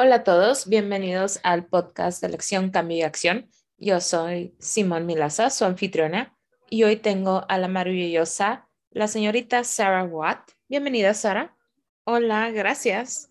Hola 0.00 0.14
a 0.14 0.22
todos, 0.22 0.68
bienvenidos 0.68 1.40
al 1.42 1.66
podcast 1.66 2.22
de 2.22 2.28
Lección 2.28 2.70
Cambio 2.70 2.98
y 2.98 3.02
Acción. 3.02 3.50
Yo 3.78 4.00
soy 4.00 4.54
Simón 4.60 5.06
Milaza, 5.06 5.50
su 5.50 5.64
anfitriona, 5.64 6.38
y 6.70 6.84
hoy 6.84 6.94
tengo 6.94 7.44
a 7.48 7.58
la 7.58 7.66
maravillosa, 7.66 8.68
la 8.90 9.08
señorita 9.08 9.64
Sarah 9.64 10.04
Watt. 10.04 10.52
Bienvenida, 10.68 11.14
Sarah. 11.14 11.56
Hola, 12.04 12.52
gracias. 12.52 13.28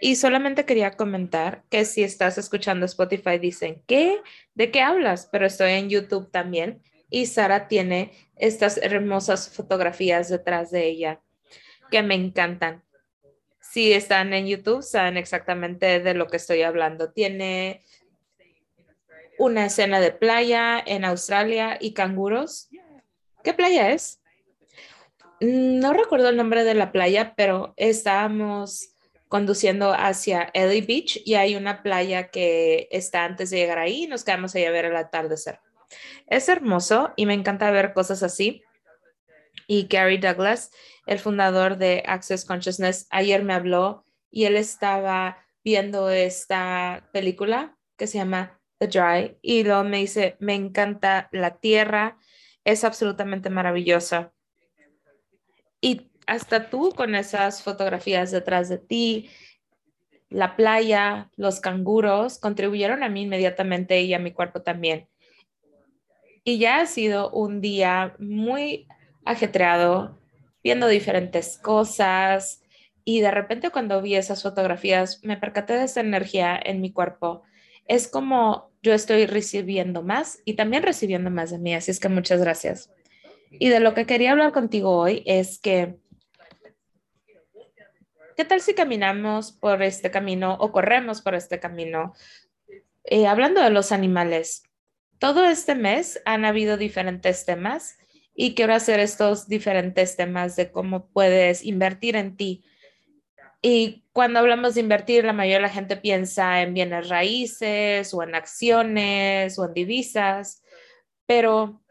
Y 0.00 0.16
solamente 0.16 0.64
quería 0.64 0.92
comentar 0.92 1.64
que 1.68 1.84
si 1.84 2.02
estás 2.02 2.38
escuchando 2.38 2.86
Spotify, 2.86 3.36
dicen, 3.38 3.82
¿qué? 3.86 4.22
¿De 4.54 4.70
qué 4.70 4.80
hablas? 4.80 5.28
Pero 5.30 5.44
estoy 5.44 5.72
en 5.72 5.90
YouTube 5.90 6.30
también 6.30 6.80
y 7.10 7.26
Sara 7.26 7.68
tiene 7.68 8.12
estas 8.36 8.78
hermosas 8.78 9.50
fotografías 9.50 10.30
detrás 10.30 10.70
de 10.70 10.86
ella 10.86 11.20
que 11.90 12.02
me 12.02 12.14
encantan 12.14 12.82
si 13.70 13.92
están 13.92 14.32
en 14.32 14.46
YouTube, 14.46 14.82
saben 14.82 15.16
exactamente 15.16 16.00
de 16.00 16.14
lo 16.14 16.26
que 16.26 16.38
estoy 16.38 16.62
hablando. 16.62 17.12
Tiene 17.12 17.82
una 19.38 19.66
escena 19.66 20.00
de 20.00 20.10
playa 20.10 20.82
en 20.84 21.04
Australia 21.04 21.78
y 21.80 21.92
canguros. 21.92 22.68
¿Qué 23.44 23.54
playa 23.54 23.92
es? 23.92 24.20
No 25.40 25.92
recuerdo 25.92 26.30
el 26.30 26.36
nombre 26.36 26.64
de 26.64 26.74
la 26.74 26.92
playa, 26.92 27.34
pero 27.36 27.74
estábamos 27.76 28.94
conduciendo 29.28 29.92
hacia 29.92 30.50
Ellie 30.54 30.80
Beach 30.80 31.20
y 31.24 31.34
hay 31.34 31.54
una 31.54 31.82
playa 31.82 32.28
que 32.28 32.88
está 32.90 33.24
antes 33.24 33.50
de 33.50 33.58
llegar 33.58 33.78
ahí 33.78 34.04
y 34.04 34.06
nos 34.06 34.24
quedamos 34.24 34.54
ahí 34.54 34.64
a 34.64 34.70
ver 34.70 34.86
el 34.86 34.96
atardecer. 34.96 35.60
Es 36.26 36.48
hermoso 36.48 37.12
y 37.16 37.26
me 37.26 37.34
encanta 37.34 37.70
ver 37.70 37.92
cosas 37.92 38.22
así. 38.22 38.62
Y 39.66 39.86
Gary 39.86 40.16
Douglas 40.16 40.70
el 41.08 41.18
fundador 41.18 41.78
de 41.78 42.02
Access 42.06 42.44
Consciousness, 42.44 43.06
ayer 43.10 43.42
me 43.42 43.54
habló 43.54 44.04
y 44.30 44.44
él 44.44 44.56
estaba 44.56 45.38
viendo 45.64 46.10
esta 46.10 47.08
película 47.12 47.76
que 47.96 48.06
se 48.06 48.18
llama 48.18 48.60
The 48.78 48.88
Dry 48.88 49.38
y 49.40 49.64
luego 49.64 49.84
me 49.84 49.98
dice, 49.98 50.36
me 50.38 50.54
encanta 50.54 51.28
la 51.32 51.58
tierra, 51.58 52.18
es 52.62 52.84
absolutamente 52.84 53.48
maravillosa. 53.48 54.32
Y 55.80 56.10
hasta 56.26 56.68
tú 56.68 56.92
con 56.94 57.14
esas 57.14 57.62
fotografías 57.62 58.30
detrás 58.30 58.68
de 58.68 58.76
ti, 58.76 59.30
la 60.28 60.56
playa, 60.56 61.30
los 61.36 61.60
canguros, 61.60 62.38
contribuyeron 62.38 63.02
a 63.02 63.08
mí 63.08 63.22
inmediatamente 63.22 64.02
y 64.02 64.12
a 64.12 64.18
mi 64.18 64.32
cuerpo 64.32 64.60
también. 64.60 65.08
Y 66.44 66.58
ya 66.58 66.80
ha 66.80 66.86
sido 66.86 67.30
un 67.30 67.62
día 67.62 68.14
muy 68.18 68.86
ajetreado, 69.24 70.18
viendo 70.62 70.88
diferentes 70.88 71.58
cosas 71.58 72.62
y 73.04 73.20
de 73.20 73.30
repente 73.30 73.70
cuando 73.70 74.02
vi 74.02 74.16
esas 74.16 74.42
fotografías 74.42 75.24
me 75.24 75.36
percaté 75.36 75.74
de 75.74 75.84
esa 75.84 76.00
energía 76.00 76.60
en 76.62 76.80
mi 76.80 76.92
cuerpo. 76.92 77.42
Es 77.86 78.06
como 78.06 78.70
yo 78.82 78.92
estoy 78.92 79.26
recibiendo 79.26 80.02
más 80.02 80.40
y 80.44 80.54
también 80.54 80.82
recibiendo 80.82 81.30
más 81.30 81.50
de 81.50 81.58
mí, 81.58 81.74
así 81.74 81.90
es 81.90 82.00
que 82.00 82.08
muchas 82.08 82.40
gracias. 82.40 82.90
Y 83.50 83.70
de 83.70 83.80
lo 83.80 83.94
que 83.94 84.06
quería 84.06 84.32
hablar 84.32 84.52
contigo 84.52 84.90
hoy 84.90 85.22
es 85.24 85.58
que, 85.58 85.96
¿qué 88.36 88.44
tal 88.44 88.60
si 88.60 88.74
caminamos 88.74 89.52
por 89.52 89.82
este 89.82 90.10
camino 90.10 90.56
o 90.60 90.70
corremos 90.70 91.22
por 91.22 91.34
este 91.34 91.58
camino? 91.58 92.12
Eh, 93.04 93.26
hablando 93.26 93.62
de 93.62 93.70
los 93.70 93.90
animales, 93.90 94.64
todo 95.18 95.46
este 95.46 95.74
mes 95.74 96.20
han 96.26 96.44
habido 96.44 96.76
diferentes 96.76 97.46
temas 97.46 97.96
y 98.40 98.54
quiero 98.54 98.72
hacer 98.72 99.00
estos 99.00 99.48
diferentes 99.48 100.14
temas 100.16 100.54
de 100.54 100.70
cómo 100.70 101.08
puedes 101.08 101.64
invertir 101.64 102.14
en 102.14 102.36
ti. 102.36 102.64
Y 103.60 104.04
cuando 104.12 104.38
hablamos 104.38 104.76
de 104.76 104.80
invertir, 104.80 105.24
la 105.24 105.32
mayoría 105.32 105.56
de 105.56 105.62
la 105.62 105.68
gente 105.68 105.96
piensa 105.96 106.62
en 106.62 106.72
bienes 106.72 107.08
raíces 107.08 108.14
o 108.14 108.22
en 108.22 108.36
acciones 108.36 109.58
o 109.58 109.64
en 109.64 109.74
divisas, 109.74 110.62
pero 111.26 111.82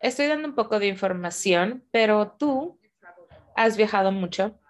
estoy 0.00 0.26
dando 0.26 0.48
un 0.48 0.54
poco 0.54 0.78
de 0.78 0.88
información, 0.88 1.82
pero 1.90 2.36
tú 2.38 2.78
has 3.56 3.78
viajado 3.78 4.12
mucho 4.12 4.60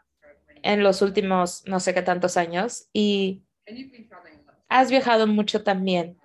en 0.62 0.84
los 0.84 1.02
últimos 1.02 1.64
no 1.66 1.80
sé 1.80 1.92
qué 1.92 2.02
tantos 2.02 2.36
años 2.36 2.88
y 2.92 3.42
has 4.68 4.90
viajado 4.92 5.26
mucho 5.26 5.64
también. 5.64 6.20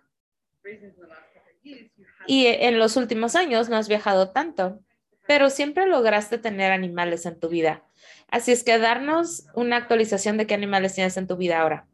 Y 2.27 2.47
en 2.47 2.77
los 2.77 2.97
últimos 2.97 3.35
años 3.35 3.69
no 3.69 3.77
has 3.77 3.87
viajado 3.87 4.29
tanto, 4.31 4.79
pero 5.25 5.49
siempre 5.49 5.87
lograste 5.87 6.37
tener 6.37 6.71
animales 6.71 7.25
en 7.25 7.39
tu 7.39 7.49
vida. 7.49 7.83
Así 8.29 8.51
es 8.51 8.63
que 8.63 8.77
darnos 8.77 9.45
una 9.53 9.77
actualización 9.77 10.37
de 10.37 10.45
qué 10.45 10.53
animales 10.53 10.93
tienes 10.93 11.15
en 11.17 11.27
tu 11.27 11.37
vida 11.37 11.61
ahora. 11.61 11.87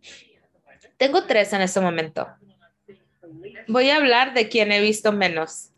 Tengo 0.97 1.25
tres 1.25 1.53
en 1.53 1.61
este 1.61 1.79
momento. 1.79 2.27
Voy 3.67 3.89
a 3.89 3.97
hablar 3.97 4.33
de 4.33 4.49
quien 4.49 4.71
he 4.71 4.81
visto 4.81 5.11
menos. 5.11 5.71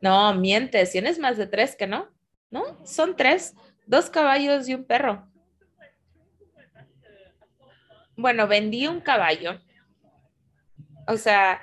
No, 0.00 0.34
mientes, 0.34 0.92
tienes 0.92 1.18
más 1.18 1.36
de 1.36 1.46
tres 1.46 1.76
que 1.76 1.86
no. 1.86 2.08
No, 2.50 2.84
son 2.84 3.16
tres, 3.16 3.54
dos 3.86 4.10
caballos 4.10 4.68
y 4.68 4.74
un 4.74 4.84
perro. 4.84 5.26
Bueno, 8.16 8.46
vendí 8.46 8.86
un 8.86 9.00
caballo. 9.00 9.58
O 11.06 11.16
sea, 11.16 11.62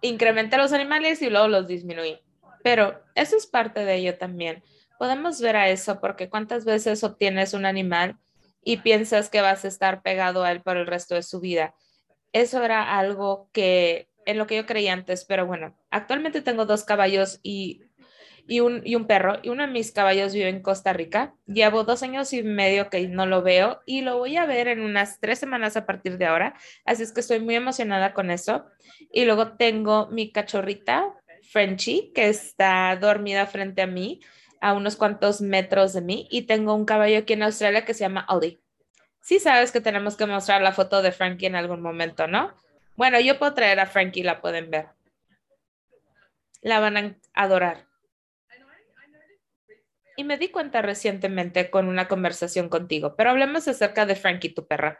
incrementé 0.00 0.56
los 0.56 0.72
animales 0.72 1.22
y 1.22 1.30
luego 1.30 1.48
los 1.48 1.66
disminuí. 1.66 2.20
Pero 2.62 3.00
eso 3.14 3.36
es 3.36 3.46
parte 3.46 3.84
de 3.84 3.96
ello 3.96 4.18
también. 4.18 4.62
Podemos 4.98 5.40
ver 5.40 5.56
a 5.56 5.68
eso 5.68 6.00
porque 6.00 6.28
cuántas 6.28 6.64
veces 6.64 7.04
obtienes 7.04 7.54
un 7.54 7.66
animal 7.66 8.18
y 8.64 8.78
piensas 8.78 9.30
que 9.30 9.40
vas 9.40 9.64
a 9.64 9.68
estar 9.68 10.02
pegado 10.02 10.44
a 10.44 10.52
él 10.52 10.60
por 10.62 10.76
el 10.76 10.86
resto 10.86 11.14
de 11.14 11.22
su 11.22 11.40
vida. 11.40 11.74
Eso 12.32 12.62
era 12.62 12.98
algo 12.98 13.48
que 13.52 14.08
en 14.26 14.36
lo 14.36 14.46
que 14.46 14.56
yo 14.56 14.66
creía 14.66 14.92
antes, 14.92 15.24
pero 15.24 15.46
bueno, 15.46 15.74
actualmente 15.90 16.42
tengo 16.42 16.66
dos 16.66 16.84
caballos 16.84 17.40
y 17.42 17.82
y 18.48 18.60
un, 18.60 18.80
y 18.84 18.96
un 18.96 19.06
perro. 19.06 19.38
Y 19.42 19.50
uno 19.50 19.64
de 19.66 19.72
mis 19.72 19.92
caballos 19.92 20.32
vive 20.32 20.48
en 20.48 20.62
Costa 20.62 20.92
Rica. 20.92 21.34
Llevo 21.46 21.84
dos 21.84 22.02
años 22.02 22.32
y 22.32 22.42
medio 22.42 22.88
que 22.88 23.06
no 23.06 23.26
lo 23.26 23.42
veo 23.42 23.82
y 23.84 24.00
lo 24.00 24.16
voy 24.16 24.36
a 24.36 24.46
ver 24.46 24.68
en 24.68 24.80
unas 24.80 25.20
tres 25.20 25.38
semanas 25.38 25.76
a 25.76 25.84
partir 25.84 26.16
de 26.16 26.26
ahora. 26.26 26.54
Así 26.84 27.02
es 27.02 27.12
que 27.12 27.20
estoy 27.20 27.40
muy 27.40 27.54
emocionada 27.54 28.14
con 28.14 28.30
eso. 28.30 28.64
Y 29.12 29.26
luego 29.26 29.52
tengo 29.52 30.08
mi 30.08 30.32
cachorrita, 30.32 31.14
Frenchy, 31.50 32.10
que 32.14 32.28
está 32.28 32.96
dormida 32.96 33.46
frente 33.46 33.82
a 33.82 33.86
mí, 33.86 34.20
a 34.60 34.72
unos 34.72 34.96
cuantos 34.96 35.42
metros 35.42 35.92
de 35.92 36.00
mí. 36.00 36.26
Y 36.30 36.42
tengo 36.42 36.74
un 36.74 36.86
caballo 36.86 37.18
aquí 37.18 37.34
en 37.34 37.42
Australia 37.42 37.84
que 37.84 37.92
se 37.94 38.00
llama 38.00 38.26
Ollie. 38.30 38.58
Sí 39.20 39.38
sabes 39.40 39.72
que 39.72 39.82
tenemos 39.82 40.16
que 40.16 40.24
mostrar 40.24 40.62
la 40.62 40.72
foto 40.72 41.02
de 41.02 41.12
Frankie 41.12 41.46
en 41.46 41.54
algún 41.54 41.82
momento, 41.82 42.26
¿no? 42.26 42.54
Bueno, 42.96 43.20
yo 43.20 43.38
puedo 43.38 43.52
traer 43.52 43.78
a 43.78 43.86
Frankie, 43.86 44.22
la 44.22 44.40
pueden 44.40 44.70
ver. 44.70 44.86
La 46.62 46.80
van 46.80 46.96
a 46.96 47.16
adorar. 47.34 47.87
Y 50.18 50.24
me 50.24 50.36
di 50.36 50.48
cuenta 50.48 50.82
recientemente 50.82 51.70
con 51.70 51.86
una 51.86 52.08
conversación 52.08 52.68
contigo, 52.68 53.14
pero 53.14 53.30
hablemos 53.30 53.68
acerca 53.68 54.04
de 54.04 54.16
Frankie, 54.16 54.48
tu 54.48 54.66
perra. 54.66 54.98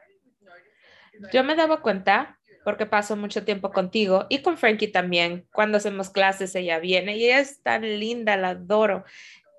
Yo 1.32 1.42
me 1.42 1.56
daba 1.56 1.82
cuenta, 1.82 2.38
porque 2.62 2.86
paso 2.86 3.16
mucho 3.16 3.44
tiempo 3.44 3.72
contigo 3.72 4.26
y 4.28 4.42
con 4.42 4.56
Frankie 4.56 4.86
también. 4.86 5.48
Cuando 5.52 5.78
hacemos 5.78 6.10
clases, 6.10 6.54
ella 6.54 6.78
viene 6.78 7.16
y 7.16 7.28
es 7.30 7.64
tan 7.64 7.82
linda, 7.82 8.36
la 8.36 8.50
adoro. 8.50 9.04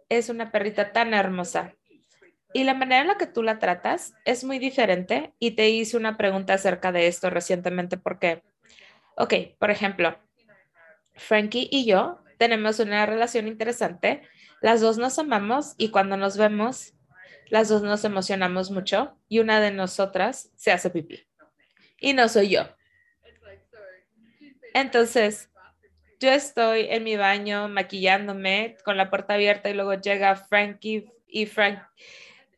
Es 0.07 0.29
una 0.29 0.49
perrita 0.49 0.93
tan 0.93 1.13
hermosa. 1.13 1.75
Y 2.53 2.63
la 2.63 2.73
manera 2.73 3.01
en 3.01 3.07
la 3.07 3.17
que 3.17 3.27
tú 3.27 3.43
la 3.43 3.59
tratas 3.59 4.13
es 4.23 4.45
muy 4.45 4.59
diferente. 4.59 5.33
Y 5.39 5.51
te 5.51 5.67
hice 5.67 5.97
una 5.97 6.15
pregunta 6.15 6.53
acerca 6.53 6.93
de 6.93 7.07
esto 7.07 7.29
recientemente 7.29 7.97
porque, 7.97 8.43
ok, 9.17 9.33
por 9.59 9.71
ejemplo, 9.71 10.17
Frankie 11.15 11.67
y 11.69 11.85
yo 11.85 12.21
tenemos 12.37 12.79
una 12.79 13.05
relación 13.05 13.45
interesante 13.45 14.21
las 14.61 14.81
dos 14.81 14.97
nos 14.97 15.17
amamos 15.19 15.75
y 15.77 15.89
cuando 15.89 16.17
nos 16.17 16.37
vemos, 16.37 16.93
las 17.49 17.69
dos 17.69 17.81
nos 17.81 18.03
emocionamos 18.03 18.71
mucho 18.71 19.17
y 19.27 19.39
una 19.39 19.59
de 19.59 19.71
nosotras 19.71 20.51
se 20.55 20.71
hace 20.71 20.89
pipí. 20.89 21.25
Y 21.99 22.13
no 22.13 22.29
soy 22.29 22.49
yo. 22.49 22.63
Entonces, 24.73 25.49
yo 26.19 26.29
estoy 26.29 26.87
en 26.89 27.03
mi 27.03 27.15
baño 27.15 27.69
maquillándome 27.69 28.77
con 28.83 28.97
la 28.97 29.09
puerta 29.09 29.35
abierta 29.35 29.69
y 29.69 29.73
luego 29.73 29.93
llega 29.95 30.35
Frankie 30.35 31.09
y 31.27 31.45
Frank 31.45 31.79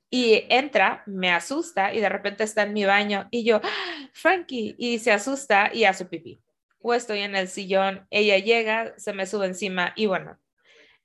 y 0.10 0.46
entra, 0.50 1.04
me 1.06 1.32
asusta 1.32 1.94
y 1.94 2.02
de 2.02 2.10
repente 2.10 2.44
está 2.44 2.64
en 2.64 2.74
mi 2.74 2.84
baño 2.84 3.28
y 3.32 3.46
yo, 3.46 3.62
¡Ah, 3.64 4.10
Frankie, 4.12 4.76
y 4.78 5.00
se 5.00 5.12
asusta 5.12 5.72
y 5.74 5.86
hace 5.86 6.06
pipí. 6.06 6.42
O 6.82 6.94
estoy 6.94 7.20
en 7.20 7.36
el 7.36 7.48
sillón, 7.48 8.08
ella 8.10 8.38
llega, 8.38 8.94
se 8.98 9.14
me 9.14 9.26
sube 9.26 9.46
encima 9.46 9.94
y 9.96 10.08
bueno, 10.08 10.38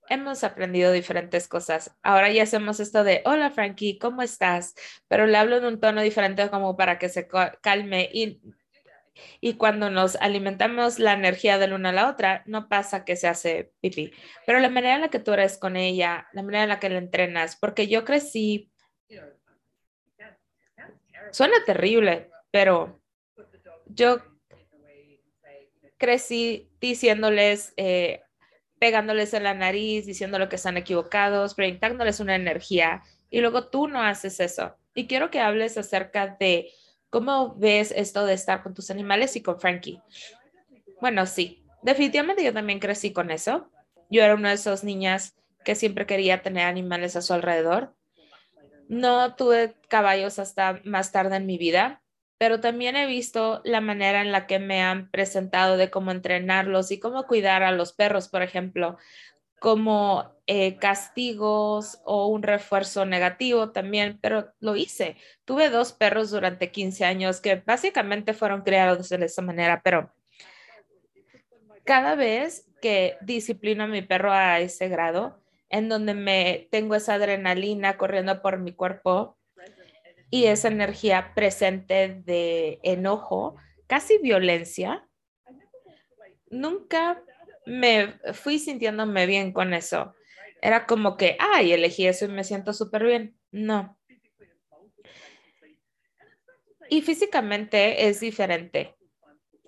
hemos 0.08 0.44
aprendido 0.44 0.92
diferentes 0.92 1.48
cosas. 1.48 1.96
Ahora 2.02 2.30
ya 2.30 2.42
hacemos 2.42 2.80
esto 2.80 3.04
de, 3.04 3.22
hola 3.24 3.50
Frankie, 3.50 3.98
¿cómo 3.98 4.22
estás? 4.22 4.74
Pero 5.08 5.26
le 5.26 5.36
hablo 5.36 5.56
en 5.56 5.64
un 5.64 5.80
tono 5.80 6.02
diferente 6.02 6.48
como 6.50 6.76
para 6.76 6.98
que 6.98 7.08
se 7.08 7.28
calme 7.60 8.08
y, 8.12 8.40
y 9.40 9.54
cuando 9.54 9.90
nos 9.90 10.16
alimentamos 10.16 10.98
la 10.98 11.12
energía 11.12 11.58
de 11.58 11.68
la 11.68 11.74
una 11.74 11.90
a 11.90 11.92
la 11.92 12.08
otra, 12.08 12.42
no 12.46 12.68
pasa 12.68 13.04
que 13.04 13.16
se 13.16 13.28
hace 13.28 13.72
pipí. 13.80 14.12
Pero 14.46 14.60
la 14.60 14.68
manera 14.68 14.94
en 14.96 15.02
la 15.02 15.08
que 15.08 15.18
tú 15.18 15.32
eres 15.32 15.58
con 15.58 15.76
ella, 15.76 16.28
la 16.32 16.42
manera 16.42 16.64
en 16.64 16.68
la 16.70 16.80
que 16.80 16.90
la 16.90 16.98
entrenas, 16.98 17.56
porque 17.56 17.88
yo 17.88 18.04
crecí 18.04 18.70
Suena 21.30 21.64
terrible, 21.64 22.30
pero 22.50 23.00
yo 23.86 24.18
crecí 25.98 26.70
diciéndoles, 26.80 27.72
eh, 27.76 28.22
pegándoles 28.78 29.34
en 29.34 29.44
la 29.44 29.54
nariz, 29.54 30.06
diciéndole 30.06 30.48
que 30.48 30.56
están 30.56 30.76
equivocados, 30.76 31.54
proyectándoles 31.54 32.20
una 32.20 32.34
energía 32.34 33.02
y 33.30 33.40
luego 33.40 33.68
tú 33.68 33.88
no 33.88 34.02
haces 34.02 34.40
eso. 34.40 34.76
Y 34.94 35.06
quiero 35.06 35.30
que 35.30 35.40
hables 35.40 35.76
acerca 35.76 36.36
de 36.38 36.70
cómo 37.10 37.54
ves 37.56 37.92
esto 37.94 38.26
de 38.26 38.34
estar 38.34 38.62
con 38.62 38.74
tus 38.74 38.90
animales 38.90 39.36
y 39.36 39.42
con 39.42 39.60
Frankie. 39.60 40.00
Bueno, 41.00 41.26
sí, 41.26 41.64
definitivamente 41.82 42.44
yo 42.44 42.52
también 42.52 42.78
crecí 42.78 43.12
con 43.12 43.30
eso. 43.30 43.70
Yo 44.10 44.22
era 44.22 44.34
una 44.34 44.50
de 44.50 44.54
esas 44.54 44.84
niñas 44.84 45.36
que 45.64 45.74
siempre 45.74 46.06
quería 46.06 46.42
tener 46.42 46.66
animales 46.66 47.16
a 47.16 47.22
su 47.22 47.32
alrededor. 47.32 47.94
No 48.88 49.34
tuve 49.34 49.74
caballos 49.88 50.38
hasta 50.38 50.80
más 50.84 51.10
tarde 51.10 51.36
en 51.36 51.46
mi 51.46 51.58
vida, 51.58 52.02
pero 52.38 52.60
también 52.60 52.96
he 52.96 53.06
visto 53.06 53.60
la 53.64 53.80
manera 53.80 54.20
en 54.20 54.32
la 54.32 54.46
que 54.46 54.58
me 54.58 54.82
han 54.82 55.10
presentado 55.10 55.76
de 55.76 55.90
cómo 55.90 56.10
entrenarlos 56.10 56.90
y 56.90 56.98
cómo 56.98 57.26
cuidar 57.26 57.62
a 57.62 57.72
los 57.72 57.92
perros, 57.92 58.28
por 58.28 58.42
ejemplo, 58.42 58.98
como 59.58 60.36
eh, 60.46 60.76
castigos 60.76 62.00
o 62.04 62.26
un 62.26 62.42
refuerzo 62.42 63.06
negativo 63.06 63.70
también, 63.70 64.18
pero 64.20 64.52
lo 64.60 64.76
hice. 64.76 65.16
Tuve 65.44 65.70
dos 65.70 65.92
perros 65.92 66.30
durante 66.30 66.70
15 66.70 67.04
años 67.04 67.40
que 67.40 67.56
básicamente 67.56 68.34
fueron 68.34 68.62
criados 68.62 69.08
de 69.08 69.24
esa 69.24 69.42
manera, 69.42 69.80
pero 69.82 70.12
cada 71.84 72.16
vez 72.16 72.68
que 72.82 73.16
disciplino 73.22 73.84
a 73.84 73.86
mi 73.88 74.02
perro 74.02 74.32
a 74.32 74.60
ese 74.60 74.88
grado, 74.88 75.40
en 75.70 75.88
donde 75.88 76.14
me 76.14 76.68
tengo 76.70 76.94
esa 76.94 77.14
adrenalina 77.14 77.96
corriendo 77.96 78.42
por 78.42 78.58
mi 78.58 78.72
cuerpo 78.72 79.38
y 80.30 80.46
esa 80.46 80.68
energía 80.68 81.32
presente 81.34 82.20
de 82.24 82.80
enojo, 82.82 83.56
casi 83.86 84.18
violencia, 84.18 85.08
nunca 86.50 87.22
me 87.64 88.18
fui 88.32 88.58
sintiéndome 88.58 89.26
bien 89.26 89.52
con 89.52 89.74
eso. 89.74 90.14
Era 90.62 90.86
como 90.86 91.16
que, 91.16 91.36
ay, 91.38 91.72
elegí 91.72 92.06
eso 92.06 92.24
y 92.24 92.28
me 92.28 92.44
siento 92.44 92.72
súper 92.72 93.04
bien. 93.04 93.36
No. 93.50 93.98
Y 96.88 97.02
físicamente 97.02 98.08
es 98.08 98.20
diferente. 98.20 98.96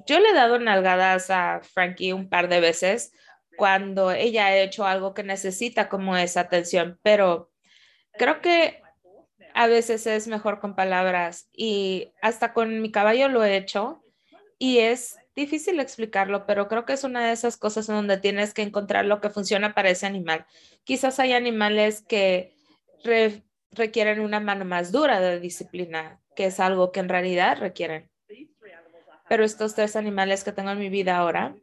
Yo 0.06 0.20
le 0.20 0.30
he 0.30 0.34
dado 0.34 0.58
nalgadas 0.58 1.30
a 1.30 1.60
Frankie 1.60 2.12
un 2.12 2.28
par 2.28 2.48
de 2.48 2.60
veces 2.60 3.12
cuando 3.56 4.12
ella 4.12 4.46
ha 4.46 4.56
hecho 4.56 4.86
algo 4.86 5.14
que 5.14 5.24
necesita 5.24 5.88
como 5.88 6.16
esa 6.16 6.40
atención, 6.40 6.98
pero 7.02 7.50
creo 8.12 8.40
que 8.40 8.80
a 9.58 9.66
veces 9.66 10.06
es 10.06 10.28
mejor 10.28 10.60
con 10.60 10.76
palabras 10.76 11.48
y 11.52 12.12
hasta 12.22 12.52
con 12.52 12.80
mi 12.80 12.92
caballo 12.92 13.28
lo 13.28 13.42
he 13.42 13.56
hecho 13.56 14.00
y 14.56 14.78
es 14.78 15.16
difícil 15.34 15.80
explicarlo, 15.80 16.46
pero 16.46 16.68
creo 16.68 16.84
que 16.84 16.92
es 16.92 17.02
una 17.02 17.26
de 17.26 17.32
esas 17.32 17.56
cosas 17.56 17.88
en 17.88 17.96
donde 17.96 18.18
tienes 18.18 18.54
que 18.54 18.62
encontrar 18.62 19.04
lo 19.04 19.20
que 19.20 19.30
funciona 19.30 19.74
para 19.74 19.90
ese 19.90 20.06
animal. 20.06 20.46
Quizás 20.84 21.18
hay 21.18 21.32
animales 21.32 22.02
que 22.02 22.54
requieren 23.72 24.20
una 24.20 24.38
mano 24.38 24.64
más 24.64 24.92
dura 24.92 25.18
de 25.18 25.40
disciplina, 25.40 26.20
que 26.36 26.46
es 26.46 26.60
algo 26.60 26.92
que 26.92 27.00
en 27.00 27.08
realidad 27.08 27.58
requieren. 27.58 28.08
Pero 29.28 29.44
estos 29.44 29.74
tres 29.74 29.96
animales 29.96 30.44
que 30.44 30.52
tengo 30.52 30.70
en 30.70 30.78
mi 30.78 30.88
vida 30.88 31.16
ahora, 31.16 31.56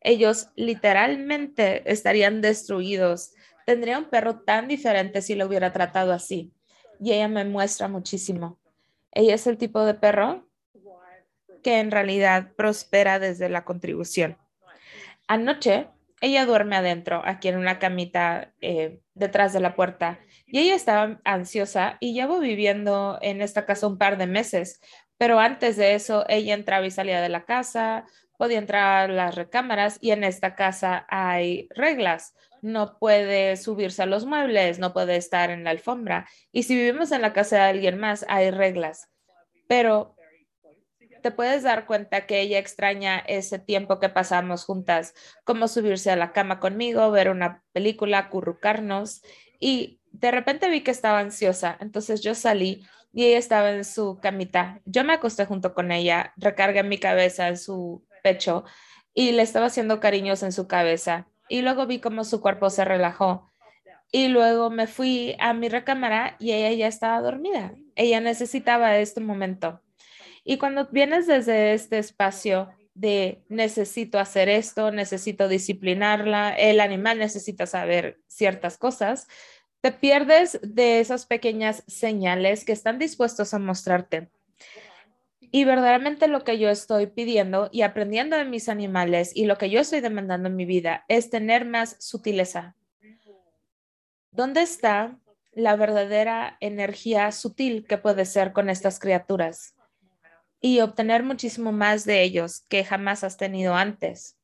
ellos 0.00 0.48
literalmente 0.56 1.88
estarían 1.88 2.40
destruidos. 2.40 3.30
Tendría 3.64 3.96
un 3.96 4.06
perro 4.06 4.40
tan 4.40 4.66
diferente 4.66 5.22
si 5.22 5.36
lo 5.36 5.46
hubiera 5.46 5.72
tratado 5.72 6.12
así. 6.12 6.52
Y 7.00 7.12
ella 7.12 7.28
me 7.28 7.44
muestra 7.44 7.88
muchísimo. 7.88 8.58
Ella 9.12 9.34
es 9.34 9.46
el 9.46 9.58
tipo 9.58 9.84
de 9.84 9.94
perro 9.94 10.46
que 11.62 11.80
en 11.80 11.90
realidad 11.90 12.52
prospera 12.56 13.18
desde 13.18 13.48
la 13.48 13.64
contribución. 13.64 14.36
Anoche, 15.26 15.88
ella 16.20 16.46
duerme 16.46 16.76
adentro, 16.76 17.22
aquí 17.24 17.48
en 17.48 17.58
una 17.58 17.78
camita 17.78 18.52
eh, 18.60 19.00
detrás 19.14 19.52
de 19.52 19.60
la 19.60 19.74
puerta, 19.74 20.18
y 20.46 20.60
ella 20.60 20.74
estaba 20.74 21.20
ansiosa 21.24 21.96
y 22.00 22.14
llevo 22.14 22.40
viviendo 22.40 23.18
en 23.22 23.42
esta 23.42 23.66
casa 23.66 23.86
un 23.86 23.98
par 23.98 24.16
de 24.16 24.26
meses, 24.26 24.80
pero 25.18 25.38
antes 25.38 25.76
de 25.76 25.94
eso, 25.94 26.24
ella 26.28 26.54
entraba 26.54 26.86
y 26.86 26.90
salía 26.90 27.20
de 27.20 27.28
la 27.28 27.44
casa, 27.44 28.06
podía 28.38 28.58
entrar 28.58 29.10
a 29.10 29.12
las 29.12 29.34
recámaras 29.34 29.98
y 30.00 30.12
en 30.12 30.24
esta 30.24 30.54
casa 30.54 31.04
hay 31.10 31.68
reglas. 31.74 32.34
No 32.62 32.98
puede 32.98 33.56
subirse 33.56 34.02
a 34.02 34.06
los 34.06 34.24
muebles, 34.24 34.78
no 34.78 34.94
puede 34.94 35.16
estar 35.16 35.50
en 35.50 35.64
la 35.64 35.70
alfombra. 35.70 36.26
Y 36.52 36.62
si 36.62 36.74
vivimos 36.76 37.12
en 37.12 37.20
la 37.20 37.32
casa 37.32 37.56
de 37.56 37.62
alguien 37.62 37.98
más, 37.98 38.24
hay 38.28 38.50
reglas. 38.50 39.10
Pero 39.66 40.16
te 41.20 41.32
puedes 41.32 41.64
dar 41.64 41.84
cuenta 41.84 42.26
que 42.26 42.40
ella 42.40 42.58
extraña 42.58 43.18
ese 43.18 43.58
tiempo 43.58 43.98
que 43.98 44.08
pasamos 44.08 44.64
juntas, 44.64 45.14
como 45.44 45.66
subirse 45.66 46.10
a 46.12 46.16
la 46.16 46.32
cama 46.32 46.60
conmigo, 46.60 47.10
ver 47.10 47.30
una 47.30 47.64
película, 47.72 48.18
acurrucarnos. 48.18 49.22
Y 49.58 50.00
de 50.12 50.30
repente 50.30 50.70
vi 50.70 50.82
que 50.82 50.92
estaba 50.92 51.18
ansiosa. 51.18 51.76
Entonces 51.80 52.22
yo 52.22 52.36
salí 52.36 52.86
y 53.12 53.24
ella 53.24 53.38
estaba 53.38 53.72
en 53.72 53.84
su 53.84 54.20
camita. 54.22 54.80
Yo 54.84 55.02
me 55.02 55.14
acosté 55.14 55.44
junto 55.44 55.74
con 55.74 55.90
ella, 55.90 56.32
recargué 56.36 56.84
mi 56.84 56.98
cabeza 56.98 57.48
en 57.48 57.56
su 57.56 58.06
y 59.14 59.32
le 59.32 59.42
estaba 59.42 59.66
haciendo 59.66 60.00
cariños 60.00 60.42
en 60.42 60.52
su 60.52 60.66
cabeza. 60.68 61.26
Y 61.48 61.62
luego 61.62 61.86
vi 61.86 61.98
cómo 62.00 62.24
su 62.24 62.40
cuerpo 62.40 62.70
se 62.70 62.84
relajó. 62.84 63.50
Y 64.10 64.28
luego 64.28 64.70
me 64.70 64.86
fui 64.86 65.36
a 65.38 65.52
mi 65.52 65.68
recámara 65.68 66.36
y 66.38 66.52
ella 66.52 66.72
ya 66.72 66.86
estaba 66.86 67.20
dormida. 67.20 67.74
Ella 67.94 68.20
necesitaba 68.20 68.96
este 68.98 69.20
momento. 69.20 69.82
Y 70.44 70.56
cuando 70.56 70.86
vienes 70.86 71.26
desde 71.26 71.74
este 71.74 71.98
espacio 71.98 72.68
de 72.94 73.44
necesito 73.48 74.18
hacer 74.18 74.48
esto, 74.48 74.90
necesito 74.90 75.46
disciplinarla, 75.46 76.54
el 76.54 76.80
animal 76.80 77.18
necesita 77.18 77.66
saber 77.66 78.18
ciertas 78.26 78.78
cosas, 78.78 79.28
te 79.80 79.92
pierdes 79.92 80.58
de 80.62 81.00
esas 81.00 81.26
pequeñas 81.26 81.84
señales 81.86 82.64
que 82.64 82.72
están 82.72 82.98
dispuestos 82.98 83.54
a 83.54 83.58
mostrarte. 83.58 84.30
Y 85.50 85.64
verdaderamente 85.64 86.28
lo 86.28 86.44
que 86.44 86.58
yo 86.58 86.68
estoy 86.68 87.06
pidiendo 87.06 87.68
y 87.72 87.82
aprendiendo 87.82 88.36
de 88.36 88.44
mis 88.44 88.68
animales 88.68 89.34
y 89.34 89.46
lo 89.46 89.56
que 89.56 89.70
yo 89.70 89.80
estoy 89.80 90.00
demandando 90.00 90.48
en 90.48 90.56
mi 90.56 90.66
vida 90.66 91.04
es 91.08 91.30
tener 91.30 91.64
más 91.64 91.96
sutileza. 92.00 92.76
¿Dónde 94.30 94.62
está 94.62 95.18
la 95.52 95.76
verdadera 95.76 96.56
energía 96.60 97.32
sutil 97.32 97.86
que 97.86 97.98
puede 97.98 98.24
ser 98.24 98.52
con 98.52 98.68
estas 98.68 98.98
criaturas? 98.98 99.74
Y 100.60 100.80
obtener 100.80 101.22
muchísimo 101.22 101.72
más 101.72 102.04
de 102.04 102.22
ellos 102.22 102.64
que 102.68 102.84
jamás 102.84 103.24
has 103.24 103.36
tenido 103.36 103.74
antes, 103.74 104.36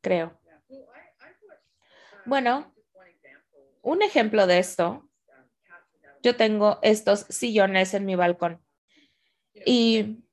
creo. 0.00 0.38
Bueno, 2.24 2.74
un 3.82 4.02
ejemplo 4.02 4.46
de 4.46 4.58
esto, 4.58 5.08
yo 6.22 6.36
tengo 6.36 6.80
estos 6.82 7.26
sillones 7.28 7.94
en 7.94 8.04
mi 8.04 8.16
balcón 8.16 8.66
y 9.64 10.24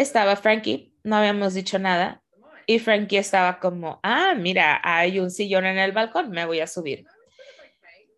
estaba 0.00 0.36
Frankie, 0.36 0.94
no 1.04 1.16
habíamos 1.16 1.54
dicho 1.54 1.78
nada. 1.78 2.22
Y 2.66 2.78
Frankie 2.78 3.18
estaba 3.18 3.58
como, 3.58 4.00
ah, 4.02 4.34
mira, 4.36 4.80
hay 4.82 5.18
un 5.18 5.30
sillón 5.30 5.66
en 5.66 5.78
el 5.78 5.92
balcón, 5.92 6.30
me 6.30 6.46
voy 6.46 6.60
a 6.60 6.66
subir. 6.66 7.04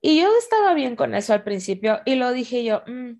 Y 0.00 0.20
yo 0.20 0.28
estaba 0.36 0.74
bien 0.74 0.96
con 0.96 1.14
eso 1.14 1.32
al 1.32 1.42
principio 1.42 2.00
y 2.04 2.16
lo 2.16 2.32
dije 2.32 2.64
yo, 2.64 2.82
mm, 2.86 3.12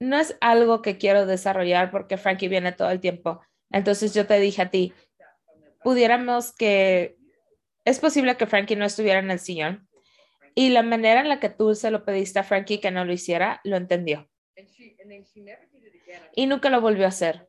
no 0.00 0.18
es 0.18 0.36
algo 0.40 0.82
que 0.82 0.98
quiero 0.98 1.24
desarrollar 1.24 1.90
porque 1.90 2.16
Frankie 2.16 2.48
viene 2.48 2.72
todo 2.72 2.90
el 2.90 3.00
tiempo. 3.00 3.40
Entonces 3.70 4.12
yo 4.12 4.26
te 4.26 4.38
dije 4.40 4.62
a 4.62 4.70
ti, 4.70 4.92
pudiéramos 5.82 6.52
que, 6.52 7.16
es 7.84 8.00
posible 8.00 8.36
que 8.36 8.46
Frankie 8.46 8.76
no 8.76 8.84
estuviera 8.84 9.20
en 9.20 9.30
el 9.30 9.38
sillón. 9.38 9.88
Y 10.54 10.68
la 10.70 10.82
manera 10.82 11.20
en 11.20 11.28
la 11.28 11.40
que 11.40 11.48
tú 11.48 11.74
se 11.74 11.90
lo 11.90 12.04
pediste 12.04 12.38
a 12.38 12.44
Frankie 12.44 12.80
que 12.80 12.90
no 12.90 13.04
lo 13.04 13.12
hiciera, 13.12 13.60
lo 13.64 13.76
entendió 13.76 14.28
y 16.34 16.46
nunca 16.46 16.70
lo 16.70 16.80
volvió 16.80 17.04
a 17.04 17.08
hacer. 17.08 17.48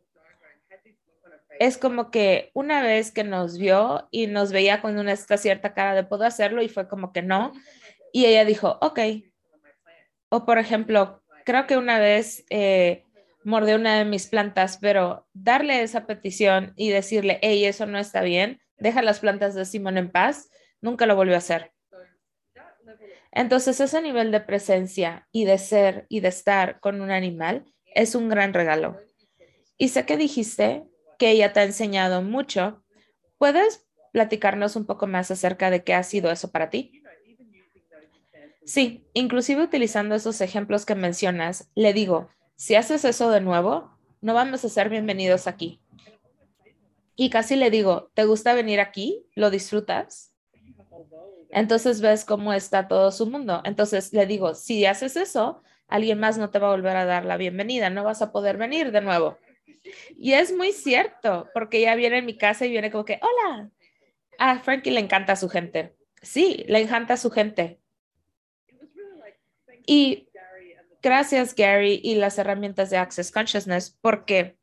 Es 1.60 1.78
como 1.78 2.10
que 2.10 2.52
una 2.54 2.82
vez 2.82 3.12
que 3.12 3.24
nos 3.24 3.58
vio 3.58 4.08
y 4.12 4.28
nos 4.28 4.52
veía 4.52 4.82
con 4.82 4.98
una 4.98 5.16
cierta 5.16 5.74
cara 5.74 5.94
de 5.94 6.04
puedo 6.04 6.24
hacerlo 6.26 6.62
y 6.62 6.70
fue 6.70 6.88
como 6.88 7.14
que 7.14 7.22
no. 7.22 7.54
Y 8.12 8.26
ella 8.26 8.46
dijo, 8.46 8.78
ok. 8.82 9.00
O 10.30 10.46
por 10.46 10.58
ejemplo, 10.58 11.24
creo 11.46 11.68
que 11.68 11.78
una 11.78 12.00
vez 12.00 12.46
eh, 12.50 13.04
mordió 13.44 13.76
una 13.76 13.98
de 13.98 14.06
mis 14.06 14.28
plantas, 14.28 14.78
pero 14.78 15.28
darle 15.34 15.84
esa 15.84 16.06
petición 16.06 16.74
y 16.76 16.90
decirle, 16.90 17.40
hey, 17.42 17.66
eso 17.66 17.86
no 17.86 18.00
está 18.00 18.22
bien, 18.22 18.62
deja 18.78 19.02
las 19.02 19.20
plantas 19.20 19.54
de 19.54 19.66
Simón 19.66 19.98
en 19.98 20.12
paz, 20.12 20.50
nunca 20.82 21.06
lo 21.06 21.16
volvió 21.16 21.36
a 21.36 21.40
hacer. 21.40 21.73
Entonces, 23.36 23.80
ese 23.80 24.02
nivel 24.02 24.32
de 24.32 24.42
presencia 24.42 25.28
y 25.32 25.46
de 25.46 25.58
ser 25.58 26.06
y 26.08 26.20
de 26.20 26.28
estar 26.28 26.80
con 26.80 27.02
un 27.02 27.10
animal 27.10 27.66
es 27.96 28.14
un 28.14 28.30
gran 28.30 28.54
regalo. 28.54 28.98
Y 29.78 29.90
sé 29.90 30.06
que 30.06 30.18
dijiste 30.18 30.84
que 31.18 31.32
ella 31.32 31.52
te 31.52 31.60
ha 31.60 31.64
enseñado 31.64 32.22
mucho. 32.22 32.84
¿Puedes 33.40 33.88
platicarnos 34.12 34.76
un 34.76 34.86
poco 34.86 35.08
más 35.08 35.32
acerca 35.32 35.72
de 35.72 35.84
qué 35.84 35.96
ha 35.96 36.04
sido 36.04 36.32
eso 36.32 36.52
para 36.52 36.70
ti? 36.70 37.02
Sí, 38.66 39.04
inclusive 39.14 39.64
utilizando 39.64 40.14
esos 40.14 40.40
ejemplos 40.40 40.86
que 40.86 40.96
mencionas, 40.96 41.70
le 41.76 41.92
digo, 41.92 42.30
si 42.56 42.76
haces 42.76 43.04
eso 43.04 43.32
de 43.32 43.42
nuevo, 43.42 43.98
no 44.22 44.34
vamos 44.36 44.64
a 44.64 44.70
ser 44.70 44.90
bienvenidos 44.90 45.48
aquí. 45.48 45.82
Y 47.16 47.30
casi 47.30 47.56
le 47.56 47.72
digo, 47.72 48.12
¿te 48.14 48.26
gusta 48.26 48.54
venir 48.54 48.80
aquí? 48.80 49.26
¿Lo 49.36 49.50
disfrutas? 49.50 50.34
Entonces 51.54 52.02
ves 52.02 52.26
cómo 52.26 52.54
está 52.54 52.88
todo 52.88 53.12
su 53.12 53.28
mundo. 53.28 53.62
Entonces 53.64 54.12
le 54.12 54.26
digo, 54.26 54.56
si 54.56 54.86
haces 54.86 55.16
eso, 55.16 55.64
alguien 55.88 56.20
más 56.20 56.38
no 56.38 56.50
te 56.50 56.60
va 56.60 56.68
a 56.68 56.72
volver 56.72 56.96
a 56.96 57.06
dar 57.06 57.26
la 57.26 57.38
bienvenida, 57.38 57.90
no 57.90 58.04
vas 58.04 58.22
a 58.22 58.32
poder 58.32 58.58
venir 58.58 58.92
de 58.92 59.02
nuevo. 59.02 59.38
Y 60.18 60.34
es 60.34 60.56
muy 60.56 60.72
cierto, 60.72 61.50
porque 61.54 61.80
ella 61.80 61.96
viene 61.96 62.20
en 62.20 62.26
mi 62.26 62.38
casa 62.38 62.66
y 62.66 62.72
viene 62.72 62.92
como 62.92 63.06
que, 63.06 63.20
hola. 63.22 63.70
A 64.40 64.60
Frankie 64.60 64.92
le 64.92 65.00
encanta 65.00 65.34
a 65.34 65.36
su 65.36 65.48
gente. 65.48 65.96
Sí, 66.22 66.66
le 66.68 66.80
encanta 66.80 67.14
a 67.14 67.18
su 67.18 67.30
gente. 67.30 67.80
Y 69.86 70.30
gracias, 71.02 71.54
Gary, 71.54 72.00
y 72.04 72.16
las 72.16 72.38
herramientas 72.40 72.90
de 72.90 72.98
Access 72.98 73.32
Consciousness, 73.32 73.98
porque 74.02 74.58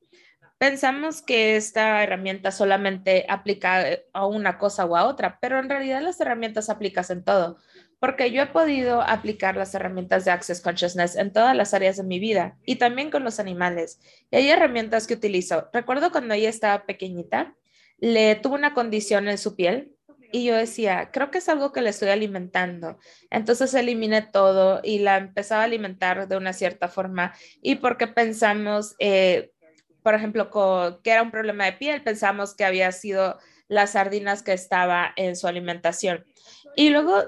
pensamos 0.61 1.23
que 1.23 1.57
esta 1.57 2.03
herramienta 2.03 2.51
solamente 2.51 3.25
aplica 3.31 3.83
a 4.13 4.27
una 4.27 4.59
cosa 4.59 4.85
o 4.85 4.95
a 4.95 5.07
otra, 5.07 5.39
pero 5.41 5.59
en 5.59 5.71
realidad 5.71 6.03
las 6.03 6.21
herramientas 6.21 6.69
aplicas 6.69 7.09
en 7.09 7.25
todo, 7.25 7.57
porque 7.99 8.31
yo 8.31 8.43
he 8.43 8.47
podido 8.47 9.01
aplicar 9.01 9.57
las 9.57 9.75
herramientas 9.75 10.27
de 10.27 10.33
Access 10.33 10.61
Consciousness 10.61 11.17
en 11.17 11.33
todas 11.33 11.57
las 11.57 11.73
áreas 11.73 11.97
de 11.97 12.03
mi 12.03 12.19
vida 12.19 12.59
y 12.67 12.77
también 12.77 13.11
con 13.11 13.25
los 13.25 13.41
animales. 13.41 14.01
Y 14.31 14.37
hay 14.37 14.51
herramientas 14.51 15.07
que 15.07 15.15
utilizo. 15.15 15.71
Recuerdo 15.73 16.13
cuando 16.13 16.35
ella 16.35 16.51
estaba 16.51 16.85
pequeñita, 16.85 17.55
le 17.97 18.35
tuvo 18.35 18.55
una 18.55 18.75
condición 18.75 19.29
en 19.29 19.39
su 19.39 19.57
piel 19.57 19.97
y 20.31 20.45
yo 20.45 20.55
decía, 20.55 21.09
creo 21.11 21.31
que 21.31 21.39
es 21.39 21.49
algo 21.49 21.73
que 21.73 21.81
le 21.81 21.89
estoy 21.89 22.11
alimentando. 22.11 22.99
Entonces 23.31 23.73
eliminé 23.73 24.21
todo 24.21 24.83
y 24.85 24.99
la 24.99 25.17
empezaba 25.17 25.63
a 25.63 25.65
alimentar 25.65 26.29
de 26.29 26.37
una 26.37 26.53
cierta 26.53 26.89
forma. 26.89 27.33
Y 27.63 27.77
porque 27.77 28.09
pensamos, 28.09 28.95
eh, 28.99 29.53
por 30.03 30.15
ejemplo, 30.15 30.51
que 31.03 31.11
era 31.11 31.23
un 31.23 31.31
problema 31.31 31.65
de 31.67 31.73
piel, 31.73 32.03
pensamos 32.03 32.55
que 32.55 32.65
había 32.65 32.93
sido 32.93 33.39
las 33.69 33.93
sardinas 33.93 34.43
que 34.43 34.53
estaba 34.53 35.13
en 35.17 35.37
su 35.37 35.47
alimentación. 35.47 36.25
Y 36.77 36.91
luego 36.91 37.23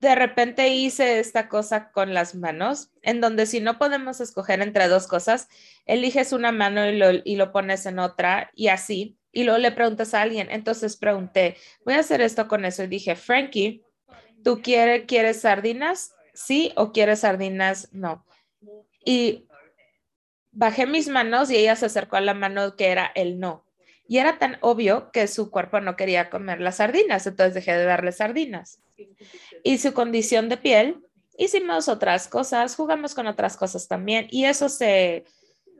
de 0.00 0.14
repente 0.14 0.68
hice 0.68 1.18
esta 1.18 1.48
cosa 1.48 1.90
con 1.90 2.14
las 2.14 2.34
manos, 2.34 2.90
en 3.02 3.20
donde 3.20 3.46
si 3.46 3.60
no 3.60 3.78
podemos 3.78 4.20
escoger 4.20 4.60
entre 4.60 4.88
dos 4.88 5.06
cosas, 5.06 5.48
eliges 5.84 6.32
una 6.32 6.52
mano 6.52 6.86
y 6.86 6.96
lo, 6.96 7.08
y 7.24 7.36
lo 7.36 7.52
pones 7.52 7.86
en 7.86 7.98
otra 7.98 8.50
y 8.54 8.68
así 8.68 9.18
y 9.36 9.44
luego 9.44 9.58
le 9.58 9.70
preguntas 9.70 10.14
a 10.14 10.22
alguien. 10.22 10.48
Entonces 10.50 10.96
pregunté, 10.96 11.58
voy 11.84 11.92
a 11.92 12.00
hacer 12.00 12.22
esto 12.22 12.48
con 12.48 12.64
eso 12.64 12.84
y 12.84 12.86
dije, 12.86 13.16
Frankie, 13.16 13.82
¿tú 14.42 14.62
quieres, 14.62 15.04
quieres 15.06 15.42
sardinas? 15.42 16.14
Sí 16.32 16.72
o 16.74 16.90
quieres 16.90 17.20
sardinas? 17.20 17.90
No. 17.92 18.24
Y 19.04 19.46
bajé 20.56 20.86
mis 20.86 21.08
manos 21.08 21.50
y 21.50 21.56
ella 21.56 21.76
se 21.76 21.86
acercó 21.86 22.16
a 22.16 22.20
la 22.20 22.34
mano 22.34 22.76
que 22.76 22.88
era 22.88 23.12
el 23.14 23.38
no. 23.38 23.64
Y 24.08 24.18
era 24.18 24.38
tan 24.38 24.56
obvio 24.62 25.10
que 25.12 25.26
su 25.26 25.50
cuerpo 25.50 25.80
no 25.80 25.96
quería 25.96 26.30
comer 26.30 26.60
las 26.60 26.76
sardinas, 26.76 27.26
entonces 27.26 27.54
dejé 27.54 27.76
de 27.76 27.84
darle 27.84 28.12
sardinas. 28.12 28.80
Y 29.62 29.78
su 29.78 29.92
condición 29.92 30.48
de 30.48 30.56
piel, 30.56 31.02
hicimos 31.36 31.88
otras 31.88 32.28
cosas, 32.28 32.74
jugamos 32.74 33.14
con 33.14 33.26
otras 33.26 33.56
cosas 33.56 33.86
también 33.86 34.28
y 34.30 34.44
eso 34.44 34.68
se 34.68 35.24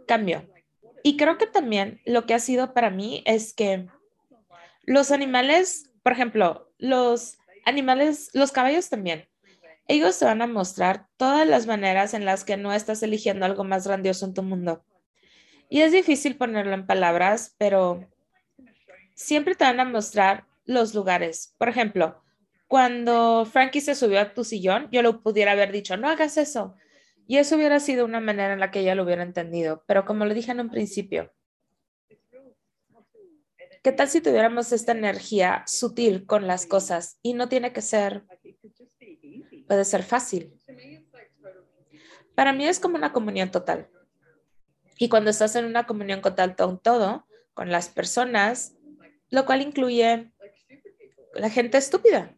cambió. 0.06 0.46
Y 1.02 1.16
creo 1.16 1.38
que 1.38 1.46
también 1.46 2.00
lo 2.04 2.26
que 2.26 2.34
ha 2.34 2.38
sido 2.38 2.74
para 2.74 2.90
mí 2.90 3.22
es 3.26 3.54
que 3.54 3.86
los 4.84 5.10
animales, 5.10 5.90
por 6.02 6.12
ejemplo, 6.12 6.70
los 6.78 7.38
animales, 7.64 8.30
los 8.34 8.52
caballos 8.52 8.90
también, 8.90 9.26
ellos 9.88 10.18
te 10.18 10.24
van 10.24 10.42
a 10.42 10.46
mostrar 10.46 11.06
todas 11.16 11.46
las 11.46 11.66
maneras 11.66 12.14
en 12.14 12.24
las 12.24 12.44
que 12.44 12.56
no 12.56 12.72
estás 12.72 13.02
eligiendo 13.02 13.46
algo 13.46 13.64
más 13.64 13.86
grandioso 13.86 14.26
en 14.26 14.34
tu 14.34 14.42
mundo. 14.42 14.84
Y 15.68 15.82
es 15.82 15.92
difícil 15.92 16.36
ponerlo 16.36 16.74
en 16.74 16.86
palabras, 16.86 17.54
pero 17.58 18.08
siempre 19.14 19.54
te 19.54 19.64
van 19.64 19.80
a 19.80 19.84
mostrar 19.84 20.46
los 20.64 20.94
lugares. 20.94 21.54
Por 21.58 21.68
ejemplo, 21.68 22.22
cuando 22.68 23.46
Frankie 23.46 23.80
se 23.80 23.94
subió 23.94 24.20
a 24.20 24.34
tu 24.34 24.44
sillón, 24.44 24.88
yo 24.90 25.02
lo 25.02 25.22
pudiera 25.22 25.52
haber 25.52 25.72
dicho, 25.72 25.96
no 25.96 26.08
hagas 26.08 26.36
eso. 26.36 26.74
Y 27.28 27.38
eso 27.38 27.56
hubiera 27.56 27.80
sido 27.80 28.04
una 28.04 28.20
manera 28.20 28.52
en 28.52 28.60
la 28.60 28.70
que 28.70 28.80
ella 28.80 28.94
lo 28.94 29.04
hubiera 29.04 29.22
entendido. 29.22 29.84
Pero 29.86 30.04
como 30.04 30.24
lo 30.24 30.34
dije 30.34 30.52
en 30.52 30.60
un 30.60 30.70
principio, 30.70 31.32
¿qué 33.82 33.92
tal 33.92 34.08
si 34.08 34.20
tuviéramos 34.20 34.72
esta 34.72 34.92
energía 34.92 35.64
sutil 35.66 36.26
con 36.26 36.46
las 36.46 36.66
cosas? 36.66 37.18
Y 37.22 37.34
no 37.34 37.48
tiene 37.48 37.72
que 37.72 37.82
ser, 37.82 38.24
puede 39.66 39.84
ser 39.84 40.02
fácil. 40.02 40.58
Para 42.34 42.52
mí 42.52 42.66
es 42.66 42.78
como 42.78 42.96
una 42.96 43.12
comunión 43.12 43.50
total. 43.50 43.88
Y 44.98 45.08
cuando 45.08 45.30
estás 45.30 45.56
en 45.56 45.64
una 45.64 45.86
comunión 45.86 46.20
total 46.22 46.56
con 46.56 46.78
todo, 46.78 47.26
con 47.54 47.70
las 47.70 47.88
personas, 47.88 48.74
lo 49.30 49.44
cual 49.46 49.62
incluye 49.62 50.32
la 51.34 51.50
gente 51.50 51.78
estúpida. 51.78 52.34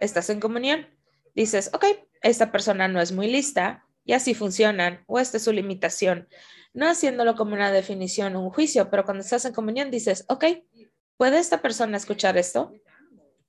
Estás 0.00 0.30
en 0.30 0.40
comunión. 0.40 0.86
Dices, 1.34 1.70
ok, 1.74 1.84
esta 2.22 2.50
persona 2.50 2.88
no 2.88 3.00
es 3.00 3.12
muy 3.12 3.30
lista, 3.30 3.84
y 4.08 4.14
así 4.14 4.32
funcionan, 4.32 5.04
o 5.06 5.18
esta 5.18 5.36
es 5.36 5.42
su 5.42 5.52
limitación. 5.52 6.28
No 6.72 6.88
haciéndolo 6.88 7.34
como 7.36 7.52
una 7.52 7.70
definición 7.70 8.34
o 8.36 8.40
un 8.40 8.48
juicio, 8.48 8.88
pero 8.88 9.04
cuando 9.04 9.22
estás 9.22 9.44
en 9.44 9.52
comunión 9.52 9.90
dices, 9.90 10.24
ok, 10.28 10.46
¿puede 11.18 11.38
esta 11.38 11.60
persona 11.60 11.98
escuchar 11.98 12.38
esto? 12.38 12.72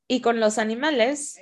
Y 0.06 0.20
con 0.20 0.42
los 0.42 0.58
animales 0.58 1.40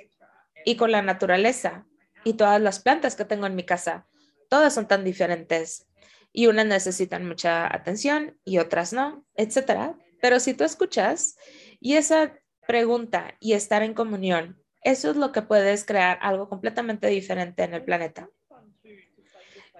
y 0.64 0.76
con 0.76 0.92
la 0.92 1.02
naturaleza 1.02 1.86
y 2.24 2.34
todas 2.34 2.60
las 2.60 2.80
plantas 2.80 3.16
que 3.16 3.24
tengo 3.24 3.46
en 3.46 3.56
mi 3.56 3.64
casa, 3.64 4.06
todas 4.48 4.74
son 4.74 4.88
tan 4.88 5.04
diferentes 5.04 5.86
y 6.32 6.46
unas 6.46 6.66
necesitan 6.66 7.26
mucha 7.26 7.74
atención 7.74 8.38
y 8.44 8.58
otras 8.58 8.92
no, 8.92 9.24
etcétera. 9.34 9.96
Pero 10.20 10.40
si 10.40 10.54
tú 10.54 10.64
escuchas 10.64 11.36
y 11.80 11.94
esa 11.94 12.38
pregunta 12.66 13.34
y 13.40 13.54
estar 13.54 13.82
en 13.82 13.94
comunión, 13.94 14.62
eso 14.82 15.10
es 15.10 15.16
lo 15.16 15.32
que 15.32 15.42
puedes 15.42 15.84
crear 15.84 16.18
algo 16.22 16.48
completamente 16.48 17.08
diferente 17.08 17.62
en 17.62 17.74
el 17.74 17.84
planeta. 17.84 18.28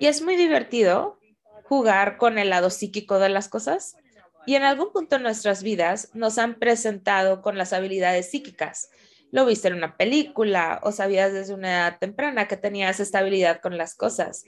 Y 0.00 0.06
es 0.06 0.22
muy 0.22 0.36
divertido 0.36 1.18
jugar 1.64 2.16
con 2.16 2.38
el 2.38 2.50
lado 2.50 2.70
psíquico 2.70 3.18
de 3.18 3.28
las 3.28 3.48
cosas. 3.48 3.96
Y 4.46 4.54
en 4.54 4.62
algún 4.62 4.92
punto 4.92 5.16
en 5.16 5.22
nuestras 5.22 5.62
vidas 5.62 6.10
nos 6.14 6.38
han 6.38 6.58
presentado 6.58 7.42
con 7.42 7.58
las 7.58 7.72
habilidades 7.72 8.30
psíquicas. 8.30 8.90
Lo 9.30 9.44
viste 9.44 9.68
en 9.68 9.74
una 9.74 9.96
película 9.96 10.80
o 10.82 10.92
sabías 10.92 11.32
desde 11.32 11.54
una 11.54 11.70
edad 11.70 11.98
temprana 11.98 12.48
que 12.48 12.56
tenías 12.56 13.00
estabilidad 13.00 13.60
con 13.60 13.76
las 13.76 13.94
cosas. 13.94 14.44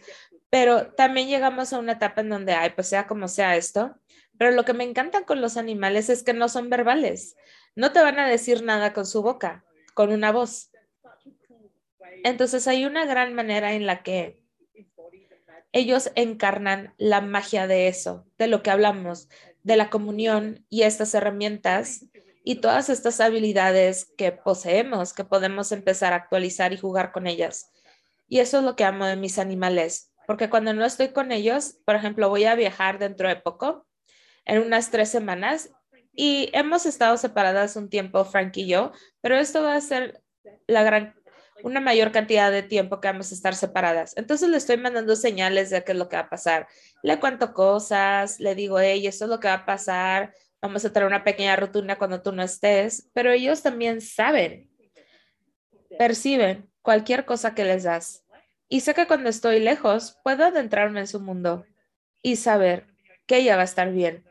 Pero 0.48 0.92
también 0.92 1.28
llegamos 1.28 1.72
a 1.72 1.78
una 1.78 1.92
etapa 1.92 2.22
en 2.22 2.30
donde, 2.30 2.52
ay, 2.52 2.70
pues 2.74 2.88
sea 2.88 3.06
como 3.06 3.28
sea 3.28 3.56
esto. 3.56 3.94
Pero 4.38 4.52
lo 4.52 4.64
que 4.64 4.72
me 4.72 4.84
encanta 4.84 5.24
con 5.24 5.40
los 5.40 5.56
animales 5.56 6.08
es 6.08 6.22
que 6.22 6.32
no 6.32 6.48
son 6.48 6.70
verbales. 6.70 7.36
No 7.76 7.92
te 7.92 8.00
van 8.00 8.18
a 8.18 8.28
decir 8.28 8.62
nada 8.62 8.92
con 8.92 9.06
su 9.06 9.22
boca, 9.22 9.64
con 9.94 10.10
una 10.12 10.32
voz. 10.32 10.70
Entonces 12.24 12.66
hay 12.66 12.84
una 12.84 13.04
gran 13.04 13.34
manera 13.34 13.74
en 13.74 13.86
la 13.86 14.02
que 14.02 14.40
ellos 15.72 16.10
encarnan 16.14 16.94
la 16.98 17.20
magia 17.20 17.66
de 17.66 17.86
eso, 17.88 18.26
de 18.38 18.48
lo 18.48 18.62
que 18.62 18.70
hablamos, 18.70 19.28
de 19.62 19.76
la 19.76 19.90
comunión 19.90 20.64
y 20.68 20.82
estas 20.82 21.14
herramientas 21.14 22.06
y 22.44 22.56
todas 22.56 22.88
estas 22.88 23.20
habilidades 23.20 24.12
que 24.16 24.32
poseemos, 24.32 25.12
que 25.12 25.24
podemos 25.24 25.72
empezar 25.72 26.12
a 26.12 26.16
actualizar 26.16 26.72
y 26.72 26.78
jugar 26.78 27.12
con 27.12 27.26
ellas. 27.26 27.70
Y 28.28 28.40
eso 28.40 28.58
es 28.58 28.64
lo 28.64 28.76
que 28.76 28.84
amo 28.84 29.06
de 29.06 29.16
mis 29.16 29.38
animales, 29.38 30.12
porque 30.26 30.48
cuando 30.48 30.72
no 30.72 30.84
estoy 30.84 31.08
con 31.08 31.32
ellos, 31.32 31.78
por 31.84 31.96
ejemplo, 31.96 32.28
voy 32.28 32.44
a 32.44 32.54
viajar 32.54 32.98
dentro 32.98 33.28
de 33.28 33.36
poco, 33.36 33.86
en 34.44 34.62
unas 34.62 34.90
tres 34.90 35.08
semanas, 35.08 35.70
y 36.12 36.50
hemos 36.52 36.86
estado 36.86 37.16
separadas 37.16 37.76
un 37.76 37.88
tiempo, 37.88 38.24
Frank 38.24 38.56
y 38.56 38.66
yo, 38.66 38.92
pero 39.20 39.36
esto 39.36 39.62
va 39.62 39.74
a 39.74 39.80
ser 39.80 40.22
la 40.66 40.82
gran 40.82 41.14
una 41.62 41.80
mayor 41.80 42.12
cantidad 42.12 42.50
de 42.50 42.62
tiempo 42.62 43.00
que 43.00 43.08
vamos 43.08 43.30
a 43.30 43.34
estar 43.34 43.54
separadas. 43.54 44.16
Entonces 44.16 44.48
le 44.48 44.56
estoy 44.56 44.76
mandando 44.76 45.16
señales 45.16 45.70
de 45.70 45.84
qué 45.84 45.92
es 45.92 45.98
lo 45.98 46.08
que 46.08 46.16
va 46.16 46.22
a 46.22 46.30
pasar. 46.30 46.68
Le 47.02 47.18
cuento 47.20 47.52
cosas, 47.52 48.40
le 48.40 48.54
digo, 48.54 48.78
hey, 48.80 49.06
esto 49.06 49.24
es 49.24 49.30
lo 49.30 49.40
que 49.40 49.48
va 49.48 49.54
a 49.54 49.66
pasar, 49.66 50.34
vamos 50.60 50.84
a 50.84 50.92
tener 50.92 51.06
una 51.06 51.24
pequeña 51.24 51.56
rutina 51.56 51.96
cuando 51.98 52.22
tú 52.22 52.32
no 52.32 52.42
estés, 52.42 53.08
pero 53.12 53.32
ellos 53.32 53.62
también 53.62 54.00
saben, 54.00 54.70
perciben 55.98 56.70
cualquier 56.82 57.24
cosa 57.24 57.54
que 57.54 57.64
les 57.64 57.84
das. 57.84 58.24
Y 58.68 58.80
sé 58.80 58.94
que 58.94 59.06
cuando 59.06 59.30
estoy 59.30 59.60
lejos, 59.60 60.18
puedo 60.22 60.44
adentrarme 60.44 61.00
en 61.00 61.06
su 61.06 61.20
mundo 61.20 61.66
y 62.22 62.36
saber 62.36 62.86
que 63.26 63.38
ella 63.38 63.56
va 63.56 63.62
a 63.62 63.64
estar 63.64 63.92
bien 63.92 64.24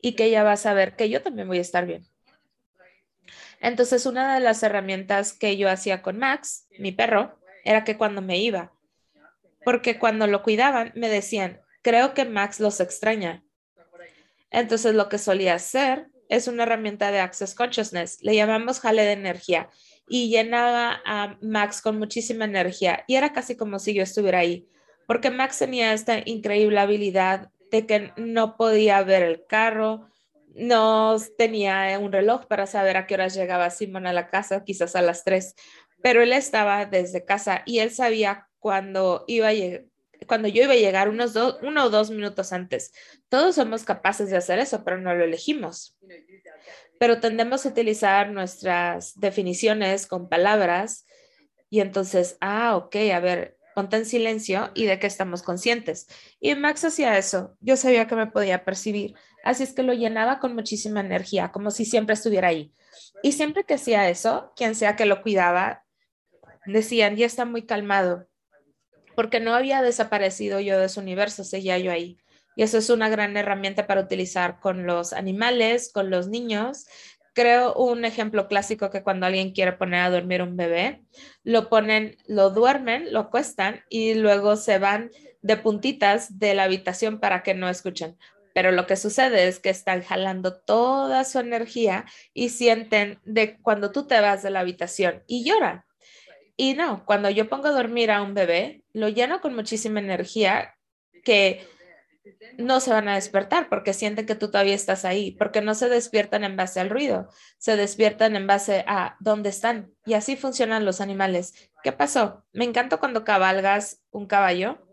y 0.00 0.14
que 0.14 0.24
ella 0.24 0.42
va 0.42 0.52
a 0.52 0.56
saber 0.56 0.96
que 0.96 1.08
yo 1.08 1.22
también 1.22 1.48
voy 1.48 1.58
a 1.58 1.62
estar 1.62 1.86
bien. 1.86 2.04
Entonces, 3.60 4.06
una 4.06 4.34
de 4.34 4.40
las 4.40 4.62
herramientas 4.62 5.32
que 5.32 5.56
yo 5.56 5.68
hacía 5.68 6.02
con 6.02 6.18
Max, 6.18 6.66
mi 6.78 6.92
perro, 6.92 7.38
era 7.64 7.84
que 7.84 7.96
cuando 7.96 8.22
me 8.22 8.38
iba, 8.38 8.72
porque 9.64 9.98
cuando 9.98 10.26
lo 10.26 10.42
cuidaban, 10.42 10.92
me 10.94 11.08
decían, 11.08 11.60
creo 11.82 12.14
que 12.14 12.24
Max 12.24 12.60
los 12.60 12.80
extraña. 12.80 13.44
Entonces, 14.50 14.94
lo 14.94 15.08
que 15.08 15.18
solía 15.18 15.54
hacer 15.54 16.08
es 16.28 16.48
una 16.48 16.64
herramienta 16.64 17.10
de 17.10 17.20
Access 17.20 17.54
Consciousness, 17.54 18.18
le 18.22 18.34
llamamos 18.34 18.80
jale 18.80 19.02
de 19.02 19.12
energía. 19.12 19.70
y 20.10 20.30
llenaba 20.30 21.02
a 21.04 21.36
Max 21.42 21.82
con 21.82 21.98
muchísima 21.98 22.46
energía 22.46 23.04
y 23.06 23.16
era 23.16 23.34
casi 23.34 23.56
como 23.56 23.78
si 23.78 23.92
yo 23.92 24.02
estuviera 24.02 24.38
ahí, 24.38 24.66
porque 25.06 25.30
Max 25.30 25.58
tenía 25.58 25.92
esta 25.92 26.22
increíble 26.24 26.80
habilidad 26.80 27.50
de 27.70 27.84
que 27.84 28.12
no 28.16 28.56
podía 28.56 29.02
ver 29.02 29.22
el 29.22 29.44
carro, 29.46 30.08
no 30.54 31.16
tenía 31.36 31.98
un 31.98 32.10
reloj 32.10 32.46
para 32.46 32.66
saber 32.66 32.96
a 32.96 33.06
qué 33.06 33.14
horas 33.14 33.34
llegaba 33.34 33.68
Simon 33.68 34.06
a 34.06 34.14
la 34.14 34.28
casa, 34.28 34.64
quizás 34.64 34.96
a 34.96 35.02
las 35.02 35.24
tres, 35.24 35.54
pero 36.02 36.22
él 36.22 36.32
estaba 36.32 36.86
desde 36.86 37.26
casa 37.26 37.62
y 37.66 37.80
él 37.80 37.90
sabía 37.90 38.48
cuando 38.58 39.24
iba 39.26 39.48
a 39.48 39.52
cuando 40.26 40.48
yo 40.48 40.62
iba 40.62 40.72
a 40.72 40.76
llegar 40.76 41.08
unos 41.08 41.34
uno 41.62 41.84
o 41.84 41.90
dos 41.90 42.10
minutos 42.10 42.52
antes. 42.52 42.92
Todos 43.28 43.54
somos 43.54 43.84
capaces 43.84 44.30
de 44.30 44.36
hacer 44.36 44.58
eso, 44.58 44.84
pero 44.84 44.98
no 44.98 45.14
lo 45.14 45.24
elegimos. 45.24 45.96
Pero 46.98 47.20
tendemos 47.20 47.64
a 47.64 47.68
utilizar 47.68 48.30
nuestras 48.30 49.18
definiciones 49.18 50.06
con 50.06 50.28
palabras 50.28 51.06
y 51.70 51.80
entonces, 51.80 52.36
ah, 52.40 52.76
ok, 52.76 52.96
a 53.14 53.20
ver, 53.20 53.56
ponte 53.74 53.96
en 53.96 54.06
silencio 54.06 54.70
y 54.74 54.86
de 54.86 54.98
qué 54.98 55.06
estamos 55.06 55.42
conscientes. 55.42 56.08
Y 56.40 56.54
Max 56.54 56.84
hacía 56.84 57.16
eso. 57.16 57.56
Yo 57.60 57.76
sabía 57.76 58.06
que 58.06 58.16
me 58.16 58.26
podía 58.26 58.64
percibir. 58.64 59.14
Así 59.44 59.62
es 59.62 59.72
que 59.72 59.82
lo 59.82 59.92
llenaba 59.92 60.40
con 60.40 60.54
muchísima 60.54 61.00
energía, 61.00 61.52
como 61.52 61.70
si 61.70 61.84
siempre 61.84 62.14
estuviera 62.14 62.48
ahí. 62.48 62.72
Y 63.22 63.32
siempre 63.32 63.64
que 63.64 63.74
hacía 63.74 64.08
eso, 64.08 64.52
quien 64.56 64.74
sea 64.74 64.96
que 64.96 65.06
lo 65.06 65.22
cuidaba, 65.22 65.84
decían, 66.66 67.16
ya 67.16 67.26
está 67.26 67.44
muy 67.44 67.66
calmado, 67.66 68.26
porque 69.18 69.40
no 69.40 69.52
había 69.52 69.82
desaparecido 69.82 70.60
yo 70.60 70.78
de 70.78 70.88
su 70.88 71.00
universo, 71.00 71.42
seguía 71.42 71.76
yo 71.76 71.90
ahí. 71.90 72.18
Y 72.54 72.62
eso 72.62 72.78
es 72.78 72.88
una 72.88 73.08
gran 73.08 73.36
herramienta 73.36 73.88
para 73.88 74.00
utilizar 74.00 74.60
con 74.60 74.86
los 74.86 75.12
animales, 75.12 75.90
con 75.92 76.08
los 76.08 76.28
niños. 76.28 76.86
Creo 77.34 77.74
un 77.74 78.04
ejemplo 78.04 78.46
clásico 78.46 78.90
que 78.90 79.02
cuando 79.02 79.26
alguien 79.26 79.50
quiere 79.50 79.72
poner 79.72 80.02
a 80.02 80.10
dormir 80.10 80.40
un 80.40 80.56
bebé, 80.56 81.02
lo 81.42 81.68
ponen, 81.68 82.16
lo 82.28 82.50
duermen, 82.50 83.12
lo 83.12 83.18
acuestan 83.18 83.80
y 83.88 84.14
luego 84.14 84.54
se 84.54 84.78
van 84.78 85.10
de 85.42 85.56
puntitas 85.56 86.38
de 86.38 86.54
la 86.54 86.62
habitación 86.62 87.18
para 87.18 87.42
que 87.42 87.54
no 87.54 87.68
escuchen. 87.68 88.16
Pero 88.54 88.70
lo 88.70 88.86
que 88.86 88.94
sucede 88.94 89.48
es 89.48 89.58
que 89.58 89.70
están 89.70 90.04
jalando 90.04 90.60
toda 90.60 91.24
su 91.24 91.40
energía 91.40 92.04
y 92.34 92.50
sienten 92.50 93.18
de 93.24 93.58
cuando 93.62 93.90
tú 93.90 94.06
te 94.06 94.20
vas 94.20 94.44
de 94.44 94.50
la 94.50 94.60
habitación 94.60 95.24
y 95.26 95.42
lloran. 95.42 95.82
Y 96.60 96.74
no, 96.74 97.04
cuando 97.06 97.30
yo 97.30 97.48
pongo 97.48 97.68
a 97.68 97.70
dormir 97.70 98.10
a 98.10 98.20
un 98.20 98.34
bebé, 98.34 98.82
lo 98.92 99.08
lleno 99.08 99.40
con 99.40 99.54
muchísima 99.54 100.00
energía 100.00 100.74
que 101.22 101.64
no 102.58 102.80
se 102.80 102.90
van 102.90 103.06
a 103.06 103.14
despertar 103.14 103.68
porque 103.68 103.94
sienten 103.94 104.26
que 104.26 104.34
tú 104.34 104.50
todavía 104.50 104.74
estás 104.74 105.04
ahí, 105.04 105.30
porque 105.30 105.60
no 105.60 105.76
se 105.76 105.88
despiertan 105.88 106.42
en 106.42 106.56
base 106.56 106.80
al 106.80 106.90
ruido, 106.90 107.28
se 107.58 107.76
despiertan 107.76 108.34
en 108.34 108.48
base 108.48 108.84
a 108.88 109.16
dónde 109.20 109.50
están. 109.50 109.92
Y 110.04 110.14
así 110.14 110.34
funcionan 110.34 110.84
los 110.84 111.00
animales. 111.00 111.70
¿Qué 111.84 111.92
pasó? 111.92 112.44
Me 112.52 112.64
encanta 112.64 112.96
cuando 112.96 113.22
cabalgas 113.22 114.02
un 114.10 114.26
caballo. 114.26 114.84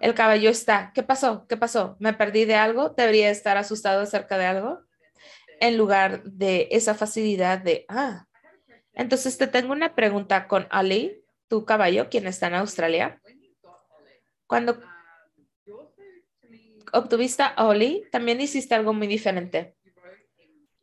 El 0.00 0.14
caballo 0.14 0.50
está, 0.50 0.90
¿qué 0.96 1.04
pasó? 1.04 1.46
¿Qué 1.46 1.56
pasó? 1.56 1.94
¿Me 2.00 2.12
perdí 2.14 2.44
de 2.44 2.56
algo? 2.56 2.88
¿Debería 2.88 3.30
estar 3.30 3.56
asustado 3.56 4.02
acerca 4.02 4.36
de 4.36 4.46
algo? 4.46 4.80
En 5.60 5.78
lugar 5.78 6.24
de 6.24 6.66
esa 6.72 6.96
facilidad 6.96 7.60
de, 7.60 7.86
ah, 7.88 8.26
entonces 8.94 9.38
te 9.38 9.46
tengo 9.46 9.72
una 9.72 9.94
pregunta 9.94 10.46
con 10.48 10.66
Ali, 10.70 11.24
tu 11.48 11.64
caballo, 11.64 12.08
quien 12.08 12.26
está 12.26 12.46
en 12.46 12.54
Australia. 12.54 13.20
Cuando 14.46 14.80
obtuviste 16.92 17.42
a 17.42 17.66
Oli, 17.66 18.04
también 18.10 18.40
hiciste 18.40 18.74
algo 18.74 18.92
muy 18.92 19.06
diferente. 19.06 19.76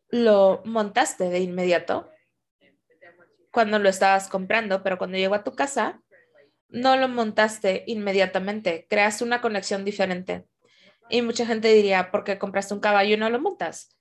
Lo 0.10 0.62
montaste 0.66 1.30
de 1.30 1.40
inmediato 1.40 2.10
cuando 3.52 3.80
lo 3.80 3.90
estabas 3.90 4.28
comprando, 4.28 4.84
pero 4.84 4.98
cuando 4.98 5.18
llegó 5.18 5.36
a 5.36 5.44
tu 5.44 5.54
casa, 5.56 6.02
no 6.70 6.96
lo 6.96 7.08
montaste 7.10 7.84
inmediatamente, 7.88 8.88
creaste 8.90 9.24
una 9.24 9.42
conexión 9.42 9.84
diferente. 9.84 10.46
Y 11.10 11.22
mucha 11.22 11.46
gente 11.46 11.74
diría, 11.74 12.12
¿por 12.12 12.24
qué 12.24 12.38
compraste 12.38 12.74
un 12.74 12.80
caballo 12.80 13.16
y 13.16 13.18
no 13.18 13.30
lo 13.30 13.40
montas? 13.40 13.98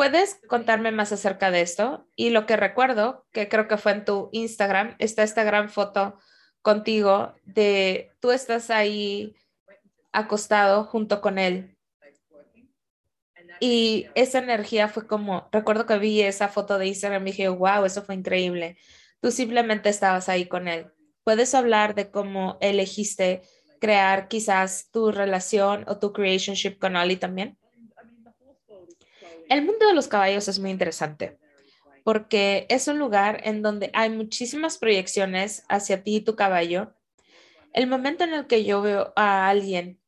¿Puedes 0.00 0.40
contarme 0.48 0.92
más 0.92 1.12
acerca 1.12 1.50
de 1.50 1.60
esto? 1.60 2.08
Y 2.16 2.30
lo 2.30 2.46
que 2.46 2.56
recuerdo, 2.56 3.26
que 3.32 3.50
creo 3.50 3.68
que 3.68 3.76
fue 3.76 3.92
en 3.92 4.06
tu 4.06 4.30
Instagram, 4.32 4.96
está 4.98 5.22
esta 5.22 5.44
gran 5.44 5.68
foto 5.68 6.16
contigo 6.62 7.34
de 7.44 8.10
tú 8.18 8.30
estás 8.30 8.70
ahí 8.70 9.34
acostado 10.10 10.84
junto 10.84 11.20
con 11.20 11.38
él. 11.38 11.76
Y 13.60 14.06
esa 14.14 14.38
energía 14.38 14.88
fue 14.88 15.06
como, 15.06 15.50
recuerdo 15.52 15.84
que 15.84 15.98
vi 15.98 16.22
esa 16.22 16.48
foto 16.48 16.78
de 16.78 16.86
Instagram 16.86 17.20
y 17.26 17.32
dije, 17.32 17.48
wow, 17.50 17.84
eso 17.84 18.00
fue 18.00 18.14
increíble. 18.14 18.78
Tú 19.20 19.30
simplemente 19.30 19.90
estabas 19.90 20.30
ahí 20.30 20.46
con 20.46 20.66
él. 20.66 20.86
¿Puedes 21.24 21.54
hablar 21.54 21.94
de 21.94 22.10
cómo 22.10 22.56
elegiste 22.62 23.42
crear 23.82 24.28
quizás 24.28 24.90
tu 24.90 25.12
relación 25.12 25.84
o 25.88 25.98
tu 25.98 26.14
creationship 26.14 26.78
con 26.78 26.96
Ali 26.96 27.18
también? 27.18 27.59
El 29.50 29.62
mundo 29.62 29.86
de 29.88 29.94
los 29.94 30.06
caballos 30.06 30.46
es 30.46 30.60
muy 30.60 30.70
interesante 30.70 31.36
porque 32.04 32.66
es 32.68 32.86
un 32.86 33.00
lugar 33.00 33.40
en 33.44 33.62
donde 33.62 33.90
hay 33.94 34.08
muchísimas 34.08 34.78
proyecciones 34.78 35.64
hacia 35.68 36.04
ti 36.04 36.16
y 36.16 36.20
tu 36.20 36.36
caballo. 36.36 36.94
El 37.72 37.88
momento 37.88 38.22
en 38.22 38.32
el 38.32 38.46
que 38.46 38.64
yo 38.64 38.80
veo 38.80 39.12
a 39.16 39.48
alguien 39.48 40.00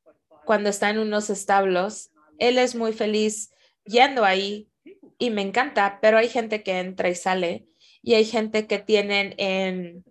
cuando 0.44 0.70
está 0.70 0.90
en 0.90 1.00
unos 1.00 1.28
establos, 1.28 2.12
él 2.38 2.56
es 2.56 2.76
muy 2.76 2.92
feliz 2.92 3.52
yendo 3.84 4.24
ahí 4.24 4.70
y 5.18 5.30
me 5.30 5.42
encanta, 5.42 5.98
pero 6.00 6.18
hay 6.18 6.28
gente 6.28 6.62
que 6.62 6.78
entra 6.78 7.08
y 7.08 7.16
sale 7.16 7.66
y 8.00 8.14
hay 8.14 8.24
gente 8.24 8.68
que 8.68 8.78
tienen 8.78 9.34
en 9.38 10.04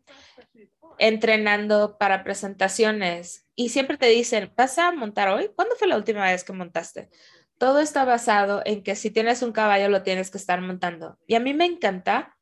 entrenando 0.98 1.98
para 1.98 2.24
presentaciones 2.24 3.48
y 3.56 3.70
siempre 3.70 3.98
te 3.98 4.08
dicen, 4.08 4.52
¿vas 4.56 4.78
a 4.78 4.92
montar 4.92 5.30
hoy? 5.30 5.50
¿Cuándo 5.56 5.76
fue 5.76 5.88
la 5.88 5.98
última 5.98 6.26
vez 6.26 6.44
que 6.44 6.54
montaste? 6.54 7.10
Todo 7.62 7.80
está 7.80 8.06
basado 8.06 8.64
en 8.66 8.82
que 8.82 8.96
si 8.96 9.12
tienes 9.12 9.44
un 9.44 9.52
caballo 9.52 9.88
lo 9.88 10.02
tienes 10.02 10.32
que 10.32 10.40
estar 10.40 10.60
montando. 10.62 11.20
Y 11.28 11.36
a 11.36 11.40
mí 11.40 11.54
me 11.54 11.66
encanta. 11.66 12.36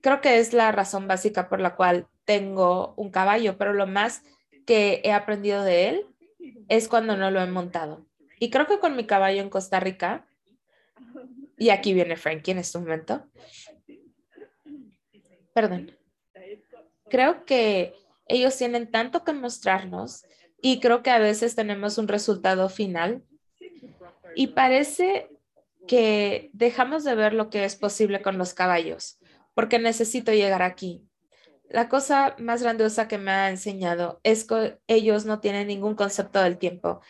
Creo 0.00 0.20
que 0.20 0.40
es 0.40 0.52
la 0.52 0.72
razón 0.72 1.06
básica 1.06 1.48
por 1.48 1.60
la 1.60 1.76
cual 1.76 2.08
tengo 2.24 2.94
un 2.96 3.12
caballo, 3.12 3.56
pero 3.56 3.74
lo 3.74 3.86
más 3.86 4.24
que 4.66 5.02
he 5.04 5.12
aprendido 5.12 5.62
de 5.62 5.88
él 5.88 6.06
es 6.66 6.88
cuando 6.88 7.16
no 7.16 7.30
lo 7.30 7.40
he 7.40 7.46
montado. 7.46 8.08
Y 8.40 8.50
creo 8.50 8.66
que 8.66 8.80
con 8.80 8.96
mi 8.96 9.06
caballo 9.06 9.40
en 9.40 9.50
Costa 9.50 9.78
Rica, 9.78 10.26
y 11.56 11.70
aquí 11.70 11.94
viene 11.94 12.16
Frankie 12.16 12.50
en 12.50 12.58
este 12.58 12.76
momento. 12.80 13.24
Perdón. 15.54 15.96
Creo 17.08 17.44
que 17.44 17.94
ellos 18.26 18.56
tienen 18.56 18.90
tanto 18.90 19.22
que 19.22 19.32
mostrarnos 19.32 20.24
y 20.60 20.80
creo 20.80 21.04
que 21.04 21.10
a 21.10 21.20
veces 21.20 21.54
tenemos 21.54 21.98
un 21.98 22.08
resultado 22.08 22.68
final 22.68 23.22
y 24.34 24.48
parece 24.48 25.30
que 25.86 26.50
dejamos 26.52 27.04
de 27.04 27.14
ver 27.14 27.32
lo 27.32 27.50
que 27.50 27.64
es 27.64 27.76
posible 27.76 28.22
con 28.22 28.38
los 28.38 28.54
caballos, 28.54 29.18
porque 29.54 29.78
necesito 29.78 30.32
llegar 30.32 30.62
aquí. 30.62 31.04
La 31.68 31.88
cosa 31.88 32.34
más 32.38 32.62
grandiosa 32.62 33.08
que 33.08 33.18
me 33.18 33.30
ha 33.30 33.50
enseñado 33.50 34.20
es 34.22 34.44
que 34.44 34.78
ellos 34.86 35.26
no 35.26 35.40
tienen 35.40 35.66
ningún 35.66 35.94
concepto 35.94 36.42
del 36.42 36.58
tiempo. 36.58 37.00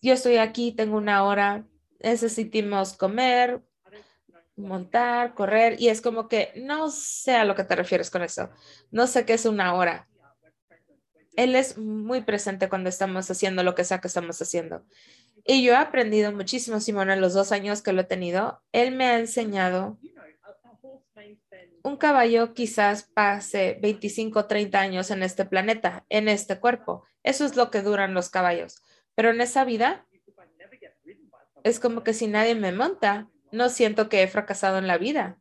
Yo 0.00 0.14
estoy 0.14 0.36
aquí, 0.36 0.72
tengo 0.72 0.96
una 0.96 1.24
hora, 1.24 1.66
necesitamos 2.00 2.94
comer, 2.94 3.62
montar, 4.56 5.34
correr, 5.34 5.80
y 5.80 5.88
es 5.88 6.00
como 6.00 6.28
que 6.28 6.52
no 6.56 6.90
sé 6.90 7.36
a 7.36 7.44
lo 7.44 7.54
que 7.54 7.64
te 7.64 7.76
refieres 7.76 8.10
con 8.10 8.22
eso. 8.22 8.50
No 8.90 9.06
sé 9.06 9.26
qué 9.26 9.34
es 9.34 9.44
una 9.44 9.74
hora. 9.74 10.08
Él 11.36 11.54
es 11.54 11.76
muy 11.76 12.22
presente 12.22 12.68
cuando 12.70 12.88
estamos 12.88 13.30
haciendo 13.30 13.62
lo 13.62 13.74
que 13.74 13.84
sea 13.84 14.00
que 14.00 14.08
estamos 14.08 14.40
haciendo. 14.40 14.84
Y 15.46 15.62
yo 15.62 15.74
he 15.74 15.76
aprendido 15.76 16.32
muchísimo, 16.32 16.80
Simón, 16.80 17.10
en 17.10 17.20
los 17.20 17.32
dos 17.32 17.52
años 17.52 17.80
que 17.80 17.92
lo 17.92 18.00
he 18.00 18.04
tenido. 18.04 18.62
Él 18.72 18.94
me 18.94 19.06
ha 19.06 19.18
enseñado. 19.18 19.96
Un 21.84 21.96
caballo 21.96 22.52
quizás 22.52 23.04
pase 23.04 23.78
25, 23.80 24.46
30 24.46 24.80
años 24.80 25.10
en 25.12 25.22
este 25.22 25.44
planeta, 25.44 26.04
en 26.08 26.28
este 26.28 26.58
cuerpo. 26.58 27.04
Eso 27.22 27.44
es 27.44 27.54
lo 27.54 27.70
que 27.70 27.82
duran 27.82 28.12
los 28.12 28.28
caballos. 28.28 28.82
Pero 29.14 29.30
en 29.30 29.40
esa 29.40 29.64
vida 29.64 30.04
es 31.62 31.78
como 31.78 32.02
que 32.02 32.12
si 32.12 32.26
nadie 32.26 32.56
me 32.56 32.72
monta, 32.72 33.28
no 33.52 33.68
siento 33.68 34.08
que 34.08 34.24
he 34.24 34.28
fracasado 34.28 34.78
en 34.78 34.88
la 34.88 34.98
vida. 34.98 35.38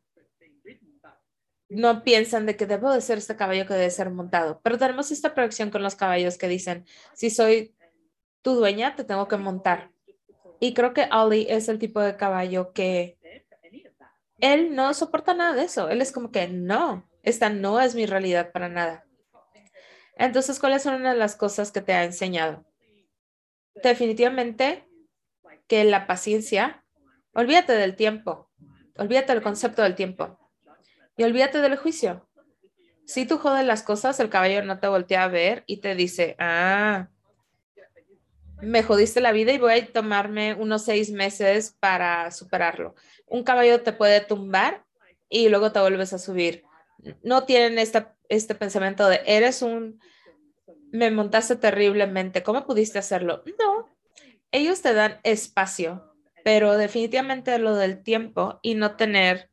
No 1.68 2.04
piensan 2.04 2.46
de 2.46 2.56
que 2.56 2.68
debo 2.68 2.94
de 2.94 3.02
ser 3.02 3.18
este 3.18 3.36
caballo 3.36 3.65
que 3.65 3.74
debe 3.74 3.89
ser 3.89 4.12
montado. 4.12 4.62
Pero 4.63 4.78
tenemos 4.78 5.10
esta 5.10 5.34
proyección 5.34 5.72
con 5.72 5.82
los 5.82 5.96
caballos 5.96 6.38
que 6.38 6.48
dicen, 6.48 6.86
si 7.15 7.32
soy 7.32 7.76
tu 8.44 8.54
dueña, 8.54 8.96
te 8.96 9.04
tengo 9.04 9.28
que 9.28 9.38
montar. 9.38 9.95
Y 10.60 10.74
creo 10.74 10.94
que 10.94 11.10
Ollie 11.12 11.48
es 11.50 11.68
el 11.70 11.80
tipo 11.80 12.02
de 12.02 12.15
caballo 12.15 12.74
que 12.74 13.18
él 14.39 14.76
no 14.76 14.94
soporta 14.94 15.34
nada 15.34 15.54
de 15.54 15.63
eso. 15.63 15.89
Él 15.89 16.02
es 16.02 16.12
como 16.12 16.32
que 16.32 16.48
no, 16.48 17.10
esta 17.24 17.50
no 17.50 17.80
es 17.80 17.96
mi 17.96 18.06
realidad 18.06 18.52
para 18.52 18.70
nada. 18.70 19.06
Entonces, 20.18 20.60
¿cuáles 20.60 20.84
son 20.84 20.96
una 20.96 21.13
de 21.13 21.20
las 21.20 21.36
cosas 21.36 21.72
que 21.72 21.82
te 21.82 21.94
ha 21.94 22.04
enseñado? 22.04 22.65
Definitivamente 23.84 24.88
que 25.68 25.84
la 25.84 26.08
paciencia, 26.08 26.84
olvídate 27.34 27.74
del 27.74 27.96
tiempo, 27.96 28.50
olvídate 28.98 29.34
del 29.34 29.44
concepto 29.44 29.82
del 29.82 29.96
tiempo. 29.96 30.39
Y 31.18 31.24
olvídate 31.24 31.60
del 31.60 31.78
juicio. 31.78 32.30
Si 33.06 33.26
tú 33.26 33.38
jodes 33.38 33.65
las 33.65 33.84
cosas, 33.84 34.20
el 34.20 34.30
caballo 34.30 34.63
no 34.63 34.80
te 34.80 34.88
voltea 34.88 35.24
a 35.24 35.28
ver 35.28 35.63
y 35.68 35.78
te 35.78 35.96
dice, 35.96 36.36
ah, 36.39 37.10
me 38.62 38.84
jodiste 38.84 39.22
la 39.22 39.32
vida 39.32 39.52
y 39.52 39.58
voy 39.58 39.74
a 39.74 39.91
tomarme 39.91 40.54
unos 40.54 40.86
seis 40.86 41.12
meses 41.12 41.76
para 41.80 42.32
superarlo. 42.32 42.96
Un 43.28 43.44
caballo 43.44 43.82
te 43.82 43.94
puede 43.94 44.22
tumbar 44.22 44.86
y 45.30 45.50
luego 45.50 45.72
te 45.72 45.80
vuelves 45.80 46.13
a 46.13 46.20
subir. 46.20 46.63
No 47.24 47.44
tienen 47.46 47.78
este 47.78 48.56
pensamiento 48.56 49.08
de, 49.08 49.22
eres 49.26 49.62
un, 49.62 50.00
me 50.91 51.12
montaste 51.12 51.56
terriblemente, 51.56 52.44
¿cómo 52.44 52.65
pudiste 52.65 52.98
hacerlo? 52.98 53.44
No, 53.60 53.89
ellos 54.52 54.82
te 54.82 54.94
dan 54.94 55.20
espacio, 55.24 56.15
pero 56.44 56.78
definitivamente 56.78 57.58
lo 57.60 57.76
del 57.76 58.02
tiempo 58.02 58.60
y 58.62 58.76
no 58.76 58.96
tener 58.96 59.50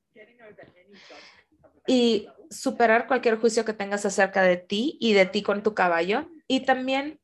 y 1.87 2.29
superar 2.51 3.07
cualquier 3.09 3.39
juicio 3.39 3.65
que 3.65 3.73
tengas 3.73 4.07
acerca 4.07 4.43
de 4.43 4.57
ti 4.57 4.97
y 5.01 5.15
de 5.15 5.27
ti 5.27 5.43
con 5.43 5.63
tu 5.63 5.75
caballo 5.75 6.29
y 6.47 6.61
también 6.61 7.19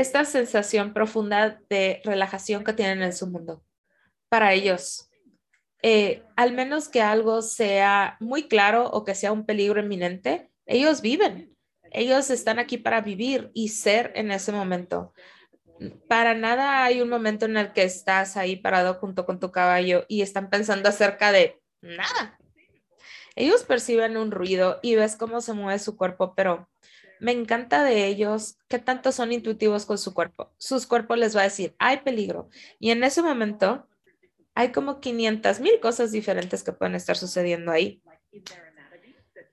esta 0.00 0.24
sensación 0.24 0.92
profunda 0.92 1.60
de 1.68 2.00
relajación 2.04 2.64
que 2.64 2.72
tienen 2.72 3.02
en 3.02 3.12
su 3.12 3.26
mundo. 3.26 3.62
Para 4.28 4.52
ellos, 4.52 5.10
eh, 5.82 6.22
al 6.36 6.52
menos 6.52 6.88
que 6.88 7.02
algo 7.02 7.42
sea 7.42 8.16
muy 8.20 8.48
claro 8.48 8.88
o 8.90 9.04
que 9.04 9.14
sea 9.14 9.32
un 9.32 9.46
peligro 9.46 9.80
inminente, 9.80 10.50
ellos 10.66 11.00
viven. 11.00 11.56
Ellos 11.90 12.30
están 12.30 12.58
aquí 12.58 12.76
para 12.76 13.00
vivir 13.00 13.50
y 13.54 13.68
ser 13.68 14.12
en 14.14 14.30
ese 14.30 14.52
momento. 14.52 15.12
Para 16.08 16.34
nada 16.34 16.84
hay 16.84 17.00
un 17.00 17.08
momento 17.08 17.46
en 17.46 17.56
el 17.56 17.72
que 17.72 17.84
estás 17.84 18.36
ahí 18.36 18.56
parado 18.56 18.94
junto 18.94 19.24
con 19.24 19.38
tu 19.40 19.50
caballo 19.52 20.04
y 20.08 20.22
están 20.22 20.50
pensando 20.50 20.88
acerca 20.88 21.32
de 21.32 21.60
nada. 21.80 22.38
Ellos 23.36 23.62
perciben 23.62 24.16
un 24.16 24.32
ruido 24.32 24.80
y 24.82 24.96
ves 24.96 25.16
cómo 25.16 25.40
se 25.40 25.52
mueve 25.52 25.78
su 25.78 25.96
cuerpo, 25.96 26.34
pero 26.34 26.68
me 27.20 27.32
encanta 27.32 27.84
de 27.84 28.06
ellos 28.06 28.56
que 28.68 28.78
tanto 28.78 29.12
son 29.12 29.32
intuitivos 29.32 29.86
con 29.86 29.98
su 29.98 30.14
cuerpo. 30.14 30.52
Sus 30.58 30.86
cuerpos 30.86 31.18
les 31.18 31.36
va 31.36 31.40
a 31.42 31.44
decir, 31.44 31.74
hay 31.78 31.98
peligro. 31.98 32.48
Y 32.78 32.90
en 32.90 33.04
ese 33.04 33.22
momento 33.22 33.86
hay 34.54 34.72
como 34.72 35.00
500 35.00 35.60
mil 35.60 35.80
cosas 35.80 36.12
diferentes 36.12 36.62
que 36.62 36.72
pueden 36.72 36.94
estar 36.94 37.16
sucediendo 37.16 37.70
ahí. 37.70 38.02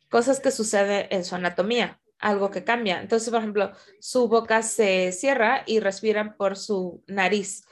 Cosas 0.10 0.40
que 0.40 0.52
suceden 0.52 1.08
en 1.10 1.24
su 1.26 1.36
anatomía, 1.36 2.00
algo 2.20 2.52
que 2.52 2.64
cambia. 2.64 3.02
Entonces, 3.02 3.30
por 3.30 3.40
ejemplo, 3.40 3.72
su 4.00 4.28
boca 4.28 4.62
se 4.64 5.12
cierra 5.12 5.64
y 5.66 5.80
respiran 5.80 6.36
por 6.38 6.58
su 6.58 7.04
nariz 7.08 7.66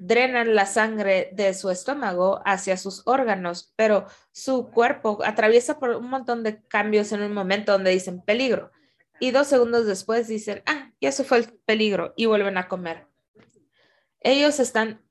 drenan 0.00 0.54
la 0.54 0.64
sangre 0.64 1.28
de 1.32 1.52
su 1.52 1.70
estómago 1.70 2.40
hacia 2.46 2.78
sus 2.78 3.06
órganos, 3.06 3.72
pero 3.76 4.06
su 4.32 4.70
cuerpo 4.70 5.18
atraviesa 5.22 5.78
por 5.78 5.90
un 5.90 6.08
montón 6.08 6.42
de 6.42 6.62
cambios 6.62 7.12
en 7.12 7.22
un 7.22 7.34
momento 7.34 7.72
donde 7.72 7.90
dicen 7.90 8.22
peligro 8.22 8.72
y 9.20 9.30
dos 9.30 9.46
segundos 9.46 9.86
después 9.86 10.26
dicen, 10.26 10.62
ah, 10.64 10.90
ya 11.02 11.12
se 11.12 11.22
fue 11.22 11.38
el 11.38 11.52
peligro 11.66 12.14
y 12.16 12.24
vuelven 12.24 12.56
a 12.56 12.66
comer. 12.66 13.06
Ellos 14.20 14.58
están 14.58 15.02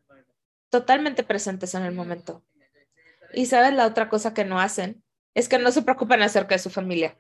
totalmente 0.70 1.24
presentes 1.24 1.76
en 1.76 1.84
el 1.84 1.94
momento. 1.94 2.44
Y 3.34 3.46
sabes 3.46 3.74
la 3.74 3.86
otra 3.86 4.10
cosa 4.10 4.34
que 4.34 4.44
no 4.44 4.60
hacen 4.60 5.04
es 5.36 5.48
que 5.48 5.60
no 5.60 5.72
se 5.72 5.84
preocupan 5.84 6.24
acerca 6.24 6.56
de 6.56 6.60
su 6.60 6.72
familia. 6.72 7.16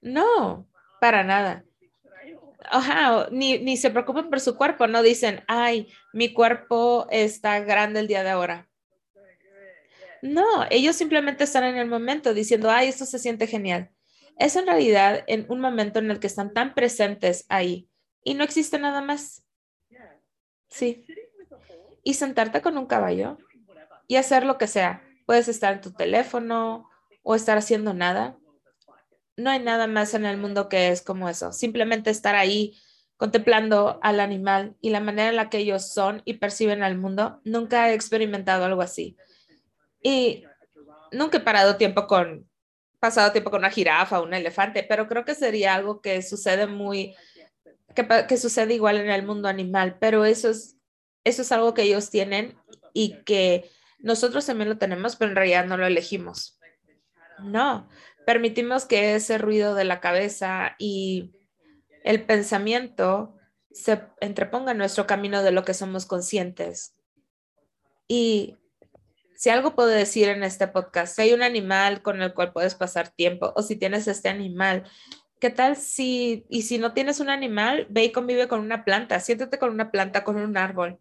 No, 0.00 0.68
para 1.00 1.24
nada 1.24 1.64
ni, 3.30 3.58
ni 3.58 3.76
se 3.76 3.90
preocupan 3.90 4.30
por 4.30 4.40
su 4.40 4.56
cuerpo, 4.56 4.86
no 4.86 5.02
dicen, 5.02 5.42
ay, 5.48 5.92
mi 6.12 6.32
cuerpo 6.32 7.06
está 7.10 7.60
grande 7.60 8.00
el 8.00 8.08
día 8.08 8.22
de 8.22 8.30
ahora. 8.30 8.68
No, 10.22 10.46
ellos 10.70 10.94
simplemente 10.94 11.44
están 11.44 11.64
en 11.64 11.76
el 11.76 11.88
momento 11.88 12.32
diciendo, 12.32 12.70
ay, 12.70 12.88
esto 12.88 13.04
se 13.06 13.18
siente 13.18 13.46
genial. 13.46 13.90
Es 14.38 14.56
en 14.56 14.66
realidad 14.66 15.24
en 15.26 15.46
un 15.48 15.60
momento 15.60 15.98
en 15.98 16.10
el 16.10 16.20
que 16.20 16.28
están 16.28 16.52
tan 16.52 16.74
presentes 16.74 17.44
ahí 17.48 17.88
y 18.24 18.34
no 18.34 18.44
existe 18.44 18.78
nada 18.78 19.00
más. 19.02 19.44
Sí. 20.68 21.04
Y 22.04 22.14
sentarte 22.14 22.62
con 22.62 22.78
un 22.78 22.86
caballo 22.86 23.36
y 24.06 24.16
hacer 24.16 24.44
lo 24.44 24.58
que 24.58 24.66
sea. 24.66 25.02
Puedes 25.26 25.48
estar 25.48 25.74
en 25.74 25.80
tu 25.80 25.92
teléfono 25.92 26.88
o 27.22 27.34
estar 27.34 27.58
haciendo 27.58 27.92
nada 27.94 28.38
no 29.36 29.50
hay 29.50 29.60
nada 29.60 29.86
más 29.86 30.14
en 30.14 30.24
el 30.24 30.36
mundo 30.36 30.68
que 30.68 30.88
es 30.88 31.02
como 31.02 31.28
eso. 31.28 31.52
Simplemente 31.52 32.10
estar 32.10 32.34
ahí 32.34 32.78
contemplando 33.16 33.98
al 34.02 34.20
animal 34.20 34.76
y 34.80 34.90
la 34.90 35.00
manera 35.00 35.28
en 35.28 35.36
la 35.36 35.48
que 35.48 35.58
ellos 35.58 35.92
son 35.92 36.22
y 36.24 36.34
perciben 36.34 36.82
al 36.82 36.98
mundo. 36.98 37.40
Nunca 37.44 37.90
he 37.90 37.94
experimentado 37.94 38.64
algo 38.64 38.82
así. 38.82 39.16
Y 40.02 40.44
nunca 41.12 41.38
he 41.38 41.40
parado 41.40 41.76
tiempo 41.76 42.06
con, 42.06 42.48
pasado 42.98 43.32
tiempo 43.32 43.50
con 43.50 43.60
una 43.60 43.70
jirafa 43.70 44.20
un 44.20 44.34
elefante, 44.34 44.82
pero 44.82 45.08
creo 45.08 45.24
que 45.24 45.34
sería 45.34 45.74
algo 45.74 46.00
que 46.00 46.22
sucede 46.22 46.66
muy, 46.66 47.14
que, 47.94 48.06
que 48.28 48.36
sucede 48.36 48.74
igual 48.74 48.96
en 48.96 49.10
el 49.10 49.24
mundo 49.24 49.48
animal, 49.48 49.96
pero 50.00 50.24
eso 50.24 50.50
es, 50.50 50.76
eso 51.24 51.42
es 51.42 51.52
algo 51.52 51.74
que 51.74 51.82
ellos 51.82 52.10
tienen 52.10 52.56
y 52.92 53.22
que 53.24 53.70
nosotros 53.98 54.44
también 54.46 54.68
lo 54.68 54.78
tenemos, 54.78 55.16
pero 55.16 55.30
en 55.30 55.36
realidad 55.36 55.66
no 55.66 55.76
lo 55.76 55.86
elegimos. 55.86 56.58
No, 57.42 57.88
permitimos 58.26 58.84
que 58.84 59.14
ese 59.14 59.38
ruido 59.38 59.74
de 59.74 59.84
la 59.84 60.00
cabeza 60.00 60.76
y 60.78 61.32
el 62.04 62.24
pensamiento 62.24 63.36
se 63.72 64.02
entreponga 64.20 64.72
en 64.72 64.78
nuestro 64.78 65.06
camino 65.06 65.42
de 65.42 65.52
lo 65.52 65.64
que 65.64 65.74
somos 65.74 66.06
conscientes. 66.06 66.94
Y 68.06 68.58
si 69.36 69.50
algo 69.50 69.74
puedo 69.74 69.88
decir 69.88 70.28
en 70.28 70.44
este 70.44 70.68
podcast, 70.68 71.16
si 71.16 71.22
hay 71.22 71.32
un 71.32 71.42
animal 71.42 72.02
con 72.02 72.22
el 72.22 72.34
cual 72.34 72.52
puedes 72.52 72.74
pasar 72.74 73.08
tiempo 73.08 73.52
o 73.56 73.62
si 73.62 73.76
tienes 73.76 74.06
este 74.06 74.28
animal, 74.28 74.84
¿qué 75.40 75.50
tal 75.50 75.76
si, 75.76 76.44
y 76.48 76.62
si 76.62 76.78
no 76.78 76.92
tienes 76.92 77.20
un 77.20 77.30
animal, 77.30 77.86
ve 77.90 78.04
y 78.04 78.12
convive 78.12 78.48
con 78.48 78.60
una 78.60 78.84
planta, 78.84 79.18
siéntate 79.20 79.58
con 79.58 79.70
una 79.70 79.90
planta, 79.90 80.24
con 80.24 80.36
un 80.36 80.56
árbol. 80.56 81.00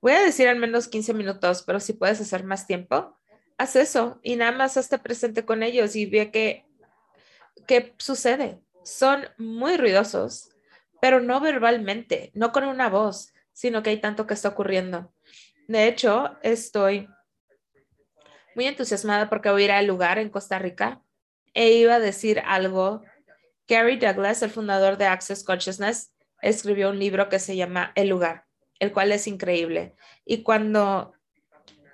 Voy 0.00 0.12
a 0.12 0.22
decir 0.22 0.48
al 0.48 0.58
menos 0.58 0.88
15 0.88 1.14
minutos, 1.14 1.62
pero 1.66 1.80
si 1.80 1.92
puedes 1.92 2.20
hacer 2.20 2.44
más 2.44 2.66
tiempo, 2.66 3.15
haz 3.58 3.76
eso 3.76 4.20
y 4.22 4.36
nada 4.36 4.52
más 4.52 4.76
esté 4.76 4.98
presente 4.98 5.44
con 5.44 5.62
ellos 5.62 5.96
y 5.96 6.06
ve 6.06 6.30
qué, 6.30 6.66
qué 7.66 7.94
sucede. 7.98 8.60
Son 8.84 9.24
muy 9.38 9.76
ruidosos, 9.76 10.50
pero 11.00 11.20
no 11.20 11.40
verbalmente, 11.40 12.30
no 12.34 12.52
con 12.52 12.64
una 12.64 12.88
voz, 12.88 13.32
sino 13.52 13.82
que 13.82 13.90
hay 13.90 14.00
tanto 14.00 14.26
que 14.26 14.34
está 14.34 14.50
ocurriendo. 14.50 15.12
De 15.66 15.88
hecho, 15.88 16.36
estoy 16.42 17.08
muy 18.54 18.66
entusiasmada 18.66 19.28
porque 19.28 19.50
voy 19.50 19.62
a 19.62 19.64
ir 19.64 19.72
al 19.72 19.86
lugar 19.86 20.18
en 20.18 20.30
Costa 20.30 20.58
Rica 20.58 21.02
e 21.54 21.72
iba 21.72 21.96
a 21.96 22.00
decir 22.00 22.40
algo. 22.44 23.02
Gary 23.66 23.96
Douglas, 23.96 24.42
el 24.42 24.50
fundador 24.50 24.96
de 24.96 25.06
Access 25.06 25.42
Consciousness, 25.42 26.12
escribió 26.40 26.90
un 26.90 26.98
libro 26.98 27.28
que 27.28 27.38
se 27.38 27.56
llama 27.56 27.92
El 27.96 28.08
lugar, 28.08 28.44
el 28.78 28.92
cual 28.92 29.10
es 29.10 29.26
increíble. 29.26 29.96
Y 30.24 30.42
cuando 30.42 31.15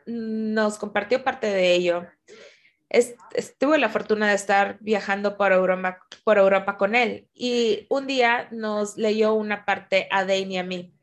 nos 0.06 0.78
compartió 0.78 1.24
parte 1.24 1.46
de 1.46 1.74
ello. 1.74 2.06
tuve 3.58 3.78
la 3.78 3.88
fortuna 3.88 4.28
de 4.28 4.34
estar 4.34 4.78
viajando 4.80 5.36
por 5.36 5.52
Europa, 5.52 5.98
por 6.24 6.38
Europa 6.38 6.76
con 6.76 6.94
él 6.94 7.28
y 7.34 7.86
un 7.88 8.06
día 8.06 8.48
nos 8.50 8.96
leyó 8.96 9.34
una 9.34 9.64
parte 9.64 10.08
a 10.10 10.24
Dane 10.24 10.54
y 10.54 10.58
a 10.58 10.64
mí. 10.64 10.94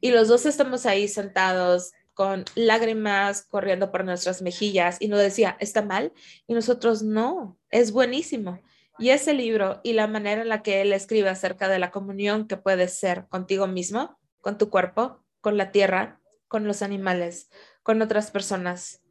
Y 0.00 0.10
los 0.10 0.28
dos 0.28 0.46
estamos 0.46 0.86
ahí 0.86 1.08
sentados 1.08 1.92
con 2.14 2.44
lágrimas 2.56 3.42
corriendo 3.42 3.92
por 3.92 4.04
nuestras 4.04 4.42
mejillas 4.42 4.96
y 4.98 5.06
nos 5.06 5.20
decía, 5.20 5.56
¿está 5.60 5.82
mal? 5.82 6.12
Y 6.48 6.54
nosotros, 6.54 7.04
no, 7.04 7.56
es 7.70 7.92
buenísimo. 7.92 8.60
Y 8.98 9.10
ese 9.10 9.34
libro 9.34 9.80
y 9.84 9.92
la 9.92 10.08
manera 10.08 10.42
en 10.42 10.48
la 10.48 10.64
que 10.64 10.82
él 10.82 10.92
escribe 10.92 11.28
acerca 11.28 11.68
de 11.68 11.78
la 11.78 11.92
comunión 11.92 12.48
que 12.48 12.56
puedes 12.56 12.98
ser 12.98 13.28
contigo 13.28 13.68
mismo, 13.68 14.18
con 14.40 14.58
tu 14.58 14.68
cuerpo, 14.68 15.24
con 15.40 15.56
la 15.56 15.70
tierra, 15.70 16.20
con 16.48 16.66
los 16.66 16.82
animales, 16.82 17.50
con 17.82 18.02
otras 18.02 18.30
personas. 18.30 19.02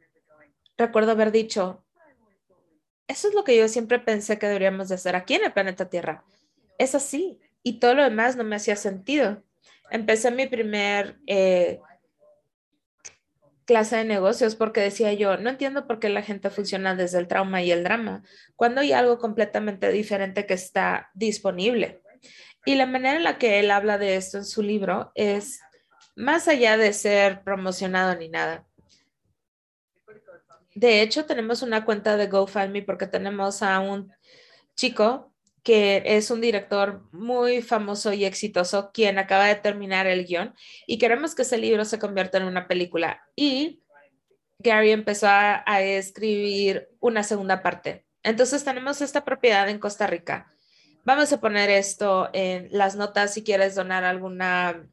Recuerdo 0.76 1.12
haber 1.12 1.32
dicho, 1.32 1.84
eso 3.08 3.28
es 3.28 3.34
lo 3.34 3.42
que 3.44 3.56
yo 3.56 3.68
siempre 3.68 3.98
pensé 3.98 4.38
que 4.38 4.46
deberíamos 4.46 4.88
de 4.88 4.96
hacer 4.96 5.16
aquí 5.16 5.34
en 5.34 5.44
el 5.44 5.52
planeta 5.52 5.88
Tierra. 5.88 6.24
Es 6.78 6.94
así. 6.94 7.40
Y 7.62 7.80
todo 7.80 7.94
lo 7.94 8.04
demás 8.04 8.36
no 8.36 8.44
me 8.44 8.56
hacía 8.56 8.76
sentido. 8.76 9.42
Empecé 9.90 10.30
mi 10.30 10.46
primer 10.46 11.18
eh, 11.26 11.80
clase 13.68 13.96
de 13.96 14.04
negocios 14.04 14.56
porque 14.56 14.80
decía 14.80 15.12
yo, 15.12 15.36
no 15.36 15.50
entiendo 15.50 15.86
por 15.86 16.00
qué 16.00 16.08
la 16.08 16.22
gente 16.22 16.48
funciona 16.48 16.94
desde 16.94 17.18
el 17.18 17.28
trauma 17.28 17.62
y 17.62 17.70
el 17.70 17.84
drama, 17.84 18.22
cuando 18.56 18.80
hay 18.80 18.92
algo 18.92 19.18
completamente 19.18 19.90
diferente 19.90 20.46
que 20.46 20.54
está 20.54 21.10
disponible. 21.14 22.00
Y 22.64 22.76
la 22.76 22.86
manera 22.86 23.16
en 23.16 23.24
la 23.24 23.38
que 23.38 23.60
él 23.60 23.70
habla 23.70 23.98
de 23.98 24.16
esto 24.16 24.38
en 24.38 24.44
su 24.44 24.62
libro 24.62 25.12
es 25.14 25.60
más 26.18 26.48
allá 26.48 26.76
de 26.76 26.92
ser 26.92 27.44
promocionado 27.44 28.16
ni 28.16 28.28
nada. 28.28 28.66
De 30.74 31.00
hecho, 31.00 31.26
tenemos 31.26 31.62
una 31.62 31.84
cuenta 31.84 32.16
de 32.16 32.26
GoFundMe 32.26 32.82
porque 32.82 33.06
tenemos 33.06 33.62
a 33.62 33.78
un 33.78 34.12
chico 34.74 35.32
que 35.62 36.02
es 36.04 36.30
un 36.30 36.40
director 36.40 37.04
muy 37.12 37.62
famoso 37.62 38.12
y 38.12 38.24
exitoso, 38.24 38.90
quien 38.92 39.18
acaba 39.18 39.46
de 39.46 39.54
terminar 39.56 40.06
el 40.06 40.24
guion 40.24 40.54
y 40.86 40.98
queremos 40.98 41.34
que 41.34 41.42
ese 41.42 41.56
libro 41.56 41.84
se 41.84 41.98
convierta 42.00 42.38
en 42.38 42.44
una 42.44 42.66
película. 42.66 43.22
Y 43.36 43.80
Gary 44.58 44.90
empezó 44.90 45.28
a, 45.28 45.62
a 45.66 45.82
escribir 45.82 46.88
una 46.98 47.22
segunda 47.22 47.62
parte. 47.62 48.06
Entonces 48.24 48.64
tenemos 48.64 49.00
esta 49.02 49.24
propiedad 49.24 49.68
en 49.68 49.78
Costa 49.78 50.08
Rica. 50.08 50.52
Vamos 51.04 51.32
a 51.32 51.40
poner 51.40 51.70
esto 51.70 52.28
en 52.32 52.68
las 52.72 52.96
notas 52.96 53.34
si 53.34 53.44
quieres 53.44 53.76
donar 53.76 54.04
alguna, 54.04 54.84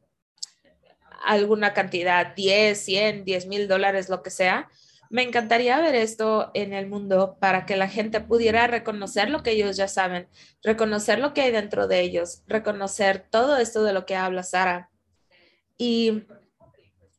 alguna 1.24 1.74
cantidad, 1.74 2.34
10, 2.34 2.78
100, 2.78 3.24
10 3.24 3.46
mil 3.46 3.68
dólares, 3.68 4.08
lo 4.08 4.22
que 4.22 4.30
sea. 4.30 4.68
Me 5.08 5.22
encantaría 5.22 5.80
ver 5.80 5.94
esto 5.94 6.50
en 6.54 6.72
el 6.72 6.88
mundo 6.88 7.36
para 7.40 7.64
que 7.64 7.76
la 7.76 7.88
gente 7.88 8.20
pudiera 8.20 8.66
reconocer 8.66 9.30
lo 9.30 9.42
que 9.42 9.52
ellos 9.52 9.76
ya 9.76 9.88
saben, 9.88 10.28
reconocer 10.62 11.18
lo 11.20 11.32
que 11.32 11.42
hay 11.42 11.52
dentro 11.52 11.86
de 11.86 12.00
ellos, 12.00 12.42
reconocer 12.46 13.26
todo 13.30 13.56
esto 13.56 13.84
de 13.84 13.92
lo 13.92 14.04
que 14.04 14.16
habla 14.16 14.42
Sara. 14.42 14.90
Y 15.78 16.24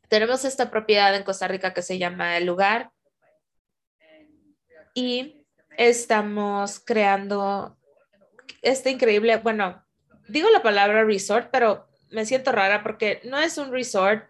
tenemos 0.10 0.44
esta 0.46 0.70
propiedad 0.70 1.16
en 1.16 1.24
Costa 1.24 1.48
Rica 1.48 1.74
que 1.74 1.82
se 1.82 1.98
llama 1.98 2.38
El 2.38 2.46
Lugar 2.46 2.92
y 4.94 5.46
estamos 5.78 6.80
creando 6.80 7.78
este 8.62 8.90
increíble, 8.90 9.38
bueno, 9.38 9.86
digo 10.28 10.50
la 10.50 10.64
palabra 10.64 11.04
resort, 11.04 11.50
pero 11.52 11.87
me 12.10 12.26
siento 12.26 12.52
rara 12.52 12.84
porque 12.84 13.22
no 13.24 13.40
es 13.40 13.58
un 13.58 13.72
resort. 13.72 14.30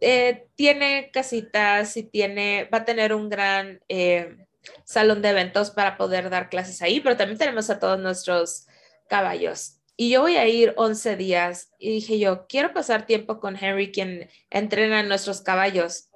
Eh, 0.00 0.46
tiene 0.54 1.10
casitas 1.12 1.96
y 1.96 2.04
tiene, 2.04 2.68
va 2.72 2.78
a 2.78 2.84
tener 2.84 3.12
un 3.12 3.28
gran 3.28 3.80
eh, 3.88 4.46
salón 4.84 5.22
de 5.22 5.30
eventos 5.30 5.70
para 5.70 5.96
poder 5.96 6.30
dar 6.30 6.48
clases 6.48 6.80
ahí, 6.82 7.00
pero 7.00 7.16
también 7.16 7.38
tenemos 7.38 7.68
a 7.70 7.78
todos 7.78 7.98
nuestros 7.98 8.66
caballos. 9.08 9.80
Y 9.96 10.10
yo 10.10 10.22
voy 10.22 10.36
a 10.36 10.48
ir 10.48 10.72
11 10.76 11.16
días 11.16 11.72
y 11.78 11.90
dije 11.90 12.18
yo, 12.18 12.46
quiero 12.46 12.72
pasar 12.72 13.04
tiempo 13.04 13.38
con 13.38 13.62
Henry, 13.62 13.92
quien 13.92 14.30
entrena 14.48 15.02
nuestros 15.02 15.42
caballos. 15.42 16.08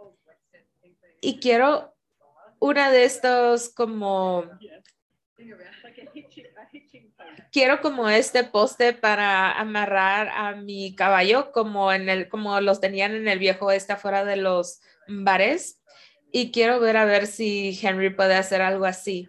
Y 1.20 1.38
quiero 1.38 1.94
una 2.58 2.90
de 2.90 3.04
estos 3.04 3.68
como 3.68 4.48
quiero 7.54 7.80
como 7.80 8.08
este 8.08 8.42
poste 8.42 8.94
para 8.94 9.52
amarrar 9.52 10.28
a 10.28 10.56
mi 10.56 10.96
caballo 10.96 11.52
como 11.52 11.92
en 11.92 12.08
el 12.08 12.28
como 12.28 12.60
los 12.60 12.80
tenían 12.80 13.14
en 13.14 13.28
el 13.28 13.38
viejo 13.38 13.70
este 13.70 13.92
afuera 13.92 14.24
de 14.24 14.34
los 14.34 14.80
bares 15.06 15.80
y 16.32 16.50
quiero 16.50 16.80
ver 16.80 16.96
a 16.96 17.04
ver 17.04 17.28
si 17.28 17.78
Henry 17.80 18.10
puede 18.10 18.34
hacer 18.34 18.60
algo 18.60 18.86
así. 18.86 19.28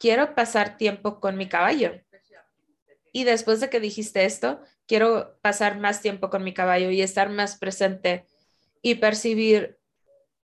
Quiero 0.00 0.34
pasar 0.34 0.78
tiempo 0.78 1.20
con 1.20 1.36
mi 1.36 1.48
caballo. 1.48 1.92
Y 3.12 3.22
después 3.22 3.60
de 3.60 3.70
que 3.70 3.78
dijiste 3.78 4.24
esto, 4.24 4.60
quiero 4.88 5.38
pasar 5.40 5.78
más 5.78 6.02
tiempo 6.02 6.28
con 6.28 6.42
mi 6.42 6.52
caballo 6.52 6.90
y 6.90 7.02
estar 7.02 7.30
más 7.30 7.56
presente 7.56 8.26
y 8.82 8.96
percibir 8.96 9.78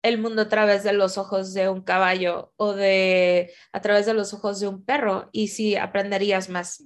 el 0.02 0.18
mundo 0.18 0.42
a 0.42 0.48
través 0.48 0.82
de 0.82 0.92
los 0.92 1.18
ojos 1.18 1.54
de 1.54 1.68
un 1.68 1.82
caballo 1.82 2.52
o 2.56 2.72
de 2.72 3.52
a 3.70 3.80
través 3.80 4.06
de 4.06 4.14
los 4.14 4.34
ojos 4.34 4.58
de 4.58 4.66
un 4.66 4.84
perro 4.84 5.28
y 5.30 5.48
si 5.48 5.76
aprenderías 5.76 6.48
más. 6.48 6.82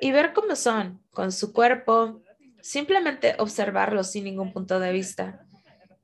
Y 0.00 0.12
ver 0.12 0.32
cómo 0.32 0.56
son 0.56 1.02
con 1.10 1.32
su 1.32 1.52
cuerpo, 1.52 2.22
simplemente 2.60 3.34
observarlos 3.38 4.10
sin 4.10 4.24
ningún 4.24 4.52
punto 4.52 4.80
de 4.80 4.92
vista. 4.92 5.46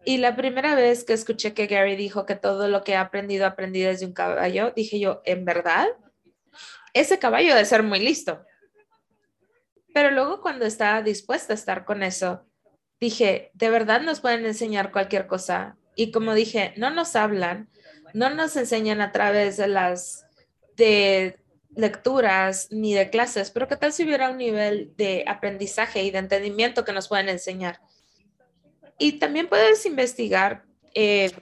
Y 0.05 0.19
la 0.19 0.35
primera 0.35 0.75
vez 0.75 1.05
que 1.05 1.13
escuché 1.13 1.55
que 1.55 1.67
Gary 1.67 1.97
dijo 1.97 2.27
que 2.27 2.35
todo 2.35 2.69
lo 2.69 2.83
que 2.83 2.97
ha 2.97 3.03
aprendido 3.03 3.47
aprendí 3.47 3.83
desde 3.83 4.07
un 4.07 4.13
caballo, 4.13 4.73
dije 4.75 4.99
yo, 4.99 5.23
¿en 5.25 5.45
verdad? 5.45 5.87
Ese 6.93 7.19
caballo 7.19 7.55
debe 7.55 7.65
ser 7.65 7.83
muy 7.83 8.01
listo. 8.01 8.45
Pero 9.95 10.11
luego 10.11 10.41
cuando 10.41 10.65
estaba 10.65 11.03
dispuesta 11.03 11.53
a 11.53 11.57
estar 11.57 11.85
con 11.85 12.03
eso, 12.03 12.47
dije, 12.99 13.51
de 13.55 13.71
verdad 13.71 14.01
nos 14.01 14.21
pueden 14.21 14.45
enseñar 14.47 14.91
cualquier 14.91 15.27
cosa. 15.27 15.77
Y 15.95 16.11
como 16.11 16.35
dije, 16.35 16.73
no 16.77 16.91
nos 16.91 17.15
hablan, 17.15 17.69
no 18.15 18.31
nos 18.31 18.57
enseñan 18.57 19.01
a 19.01 19.13
través 19.13 19.57
de 19.57 19.69
las 19.69 20.27
de 20.77 21.42
lecturas 21.75 22.69
ni 22.71 22.95
de 22.95 23.11
clases, 23.11 23.51
pero 23.51 23.69
qué 23.69 23.77
tal 23.77 23.93
si 23.93 24.05
hubiera 24.05 24.31
un 24.31 24.37
nivel 24.37 24.93
de 24.97 25.25
aprendizaje 25.27 26.03
y 26.03 26.11
de 26.11 26.19
entendimiento 26.19 26.85
que 26.85 26.93
nos 26.93 27.09
pueden 27.09 27.29
enseñar. 27.29 27.81
Y 28.99 29.13
también 29.19 29.49
puedes 29.49 29.85
investigar 29.87 30.65
eh, 30.95 31.33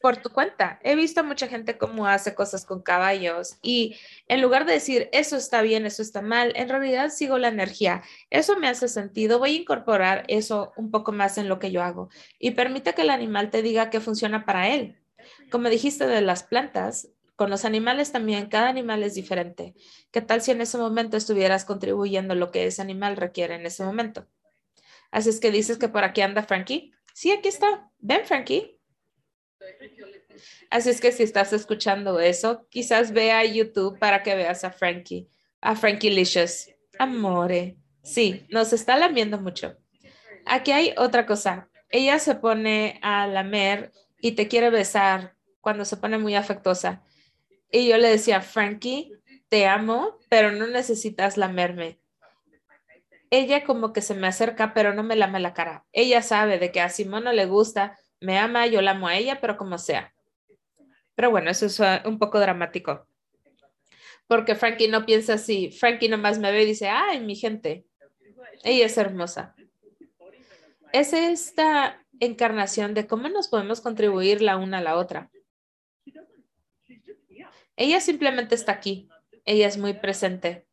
por 0.00 0.16
tu 0.16 0.30
cuenta. 0.30 0.80
He 0.82 0.94
visto 0.94 1.20
a 1.20 1.24
mucha 1.24 1.46
gente 1.46 1.76
cómo 1.76 2.06
hace 2.06 2.34
cosas 2.34 2.64
con 2.64 2.82
caballos 2.82 3.58
y 3.62 3.96
en 4.28 4.40
lugar 4.40 4.64
de 4.64 4.72
decir 4.72 5.08
eso 5.12 5.36
está 5.36 5.62
bien, 5.62 5.84
eso 5.84 6.02
está 6.02 6.22
mal, 6.22 6.52
en 6.56 6.68
realidad 6.68 7.10
sigo 7.10 7.38
la 7.38 7.48
energía. 7.48 8.02
Eso 8.30 8.58
me 8.58 8.68
hace 8.68 8.88
sentido. 8.88 9.38
Voy 9.38 9.56
a 9.56 9.60
incorporar 9.60 10.24
eso 10.28 10.72
un 10.76 10.90
poco 10.90 11.12
más 11.12 11.38
en 11.38 11.48
lo 11.48 11.58
que 11.58 11.70
yo 11.70 11.82
hago 11.82 12.08
y 12.38 12.52
permite 12.52 12.94
que 12.94 13.02
el 13.02 13.10
animal 13.10 13.50
te 13.50 13.62
diga 13.62 13.90
qué 13.90 14.00
funciona 14.00 14.44
para 14.44 14.68
él. 14.68 14.96
Como 15.50 15.68
dijiste 15.68 16.06
de 16.06 16.22
las 16.22 16.44
plantas, 16.44 17.08
con 17.40 17.48
los 17.48 17.64
animales 17.64 18.12
también, 18.12 18.50
cada 18.50 18.68
animal 18.68 19.02
es 19.02 19.14
diferente. 19.14 19.72
¿Qué 20.10 20.20
tal 20.20 20.42
si 20.42 20.50
en 20.50 20.60
ese 20.60 20.76
momento 20.76 21.16
estuvieras 21.16 21.64
contribuyendo 21.64 22.34
lo 22.34 22.50
que 22.50 22.66
ese 22.66 22.82
animal 22.82 23.16
requiere 23.16 23.54
en 23.54 23.64
ese 23.64 23.82
momento? 23.82 24.28
Así 25.10 25.30
es 25.30 25.40
que 25.40 25.50
dices 25.50 25.78
que 25.78 25.88
por 25.88 26.04
aquí 26.04 26.20
anda 26.20 26.42
Frankie. 26.42 26.92
Sí, 27.14 27.32
aquí 27.32 27.48
está. 27.48 27.90
Ven, 27.98 28.26
Frankie. 28.26 28.78
Así 30.68 30.90
es 30.90 31.00
que 31.00 31.12
si 31.12 31.22
estás 31.22 31.54
escuchando 31.54 32.20
eso, 32.20 32.66
quizás 32.68 33.10
vea 33.10 33.42
YouTube 33.46 33.98
para 33.98 34.22
que 34.22 34.34
veas 34.34 34.62
a 34.64 34.70
Frankie, 34.70 35.30
a 35.62 35.74
Frankie 35.76 36.10
Licious. 36.10 36.68
Amore. 36.98 37.78
Sí, 38.02 38.44
nos 38.50 38.74
está 38.74 38.98
lamiendo 38.98 39.40
mucho. 39.40 39.78
Aquí 40.44 40.72
hay 40.72 40.92
otra 40.98 41.24
cosa. 41.24 41.70
Ella 41.88 42.18
se 42.18 42.34
pone 42.34 43.00
a 43.00 43.26
lamer 43.26 43.92
y 44.20 44.32
te 44.32 44.46
quiere 44.46 44.68
besar 44.68 45.36
cuando 45.62 45.86
se 45.86 45.96
pone 45.96 46.18
muy 46.18 46.34
afectuosa. 46.34 47.02
Y 47.70 47.88
yo 47.88 47.98
le 47.98 48.08
decía, 48.08 48.40
Frankie, 48.40 49.12
te 49.48 49.66
amo, 49.66 50.18
pero 50.28 50.52
no 50.52 50.66
necesitas 50.66 51.36
lamerme. 51.36 52.00
Ella 53.30 53.64
como 53.64 53.92
que 53.92 54.02
se 54.02 54.14
me 54.14 54.26
acerca, 54.26 54.74
pero 54.74 54.92
no 54.92 55.02
me 55.02 55.16
lame 55.16 55.38
la 55.38 55.54
cara. 55.54 55.84
Ella 55.92 56.22
sabe 56.22 56.58
de 56.58 56.72
que 56.72 56.80
a 56.80 56.88
Simón 56.88 57.24
no 57.24 57.32
le 57.32 57.46
gusta, 57.46 57.96
me 58.20 58.38
ama, 58.38 58.66
yo 58.66 58.82
la 58.82 58.92
amo 58.92 59.08
a 59.08 59.16
ella, 59.16 59.40
pero 59.40 59.56
como 59.56 59.78
sea. 59.78 60.12
Pero 61.14 61.30
bueno, 61.30 61.50
eso 61.50 61.66
es 61.66 61.78
uh, 61.80 62.08
un 62.08 62.18
poco 62.18 62.40
dramático. 62.40 63.06
Porque 64.26 64.54
Frankie 64.54 64.88
no 64.88 65.06
piensa 65.06 65.34
así. 65.34 65.70
Frankie 65.70 66.08
nomás 66.08 66.38
me 66.38 66.50
ve 66.52 66.62
y 66.62 66.66
dice, 66.66 66.88
ay, 66.88 67.20
mi 67.20 67.36
gente, 67.36 67.84
ella 68.64 68.86
es 68.86 68.96
hermosa. 68.96 69.54
Es 70.92 71.12
esta 71.12 72.04
encarnación 72.20 72.94
de 72.94 73.06
cómo 73.06 73.28
nos 73.28 73.48
podemos 73.48 73.80
contribuir 73.80 74.42
la 74.42 74.56
una 74.56 74.78
a 74.78 74.82
la 74.82 74.96
otra. 74.96 75.30
Ella 77.80 77.98
simplemente 78.02 78.54
está 78.54 78.72
aquí. 78.72 79.08
Ella 79.46 79.66
es 79.66 79.78
muy 79.78 79.94
presente. 79.94 80.66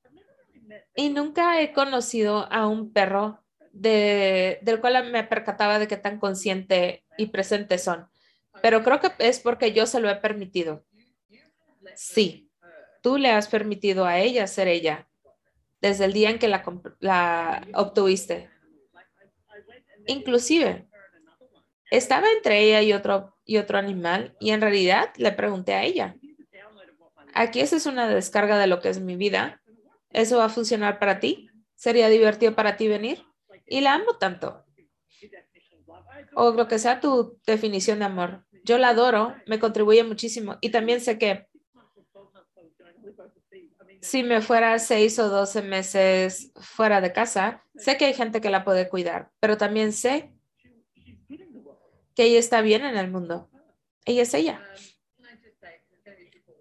Y 0.93 1.07
nunca 1.07 1.61
he 1.61 1.71
conocido 1.71 2.51
a 2.51 2.67
un 2.67 2.91
perro 2.91 3.41
del 3.71 4.81
cual 4.81 5.09
me 5.09 5.23
percataba 5.23 5.79
de 5.79 5.87
qué 5.87 5.95
tan 5.95 6.19
consciente 6.19 7.05
y 7.17 7.27
presente 7.27 7.77
son. 7.77 8.09
Pero 8.61 8.83
creo 8.83 8.99
que 8.99 9.11
es 9.19 9.39
porque 9.39 9.71
yo 9.71 9.85
se 9.85 10.01
lo 10.01 10.09
he 10.09 10.15
permitido. 10.17 10.83
Sí, 11.95 12.51
tú 13.01 13.17
le 13.17 13.29
has 13.29 13.47
permitido 13.47 14.05
a 14.05 14.19
ella 14.19 14.45
ser 14.45 14.67
ella 14.67 15.07
desde 15.79 16.03
el 16.03 16.11
día 16.11 16.29
en 16.29 16.39
que 16.39 16.49
la, 16.49 16.61
la 16.99 17.65
obtuviste. 17.75 18.49
Inclusive, 20.07 20.89
estaba 21.89 22.27
entre 22.35 22.63
ella 22.63 22.81
y 22.81 22.91
otro, 22.91 23.33
y 23.45 23.55
otro 23.55 23.77
animal 23.77 24.35
y 24.41 24.49
en 24.49 24.59
realidad 24.59 25.13
le 25.15 25.31
pregunté 25.31 25.73
a 25.73 25.85
ella. 25.85 26.17
Aquí 27.39 27.59
esa 27.59 27.75
es 27.75 27.85
una 27.85 28.09
descarga 28.09 28.57
de 28.57 28.65
lo 28.65 28.79
que 28.81 28.89
es 28.89 28.99
mi 28.99 29.15
vida. 29.15 29.61
¿Eso 30.09 30.39
va 30.39 30.45
a 30.45 30.49
funcionar 30.49 30.97
para 30.97 31.19
ti? 31.19 31.51
¿Sería 31.75 32.09
divertido 32.09 32.55
para 32.55 32.77
ti 32.77 32.87
venir? 32.87 33.23
Y 33.67 33.81
la 33.81 33.93
amo 33.93 34.17
tanto. 34.19 34.65
O 36.33 36.49
lo 36.49 36.67
que 36.67 36.79
sea 36.79 36.99
tu 36.99 37.39
definición 37.45 37.99
de 37.99 38.05
amor. 38.05 38.43
Yo 38.63 38.79
la 38.79 38.89
adoro, 38.89 39.35
me 39.45 39.59
contribuye 39.59 40.03
muchísimo. 40.03 40.57
Y 40.61 40.71
también 40.71 40.99
sé 40.99 41.19
que 41.19 41.47
si 44.01 44.23
me 44.23 44.41
fuera 44.41 44.79
seis 44.79 45.19
o 45.19 45.29
doce 45.29 45.61
meses 45.61 46.51
fuera 46.55 47.01
de 47.01 47.13
casa, 47.13 47.63
sé 47.75 47.97
que 47.97 48.05
hay 48.05 48.15
gente 48.15 48.41
que 48.41 48.49
la 48.49 48.63
puede 48.63 48.89
cuidar, 48.89 49.29
pero 49.39 49.57
también 49.57 49.93
sé 49.93 50.33
que 52.15 52.23
ella 52.23 52.39
está 52.39 52.61
bien 52.61 52.83
en 52.83 52.97
el 52.97 53.11
mundo. 53.11 53.47
Ella 54.05 54.23
es 54.23 54.33
ella. 54.33 54.59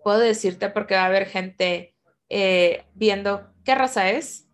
Puedo 0.07 0.21
decirte 0.21 0.71
porque 0.71 0.95
va 0.95 1.03
a 1.03 1.07
haber 1.07 1.27
gente 1.27 1.97
eh, 2.29 2.85
viendo 2.95 3.53
qué 3.65 3.75
raza 3.75 4.09
es. 4.09 4.47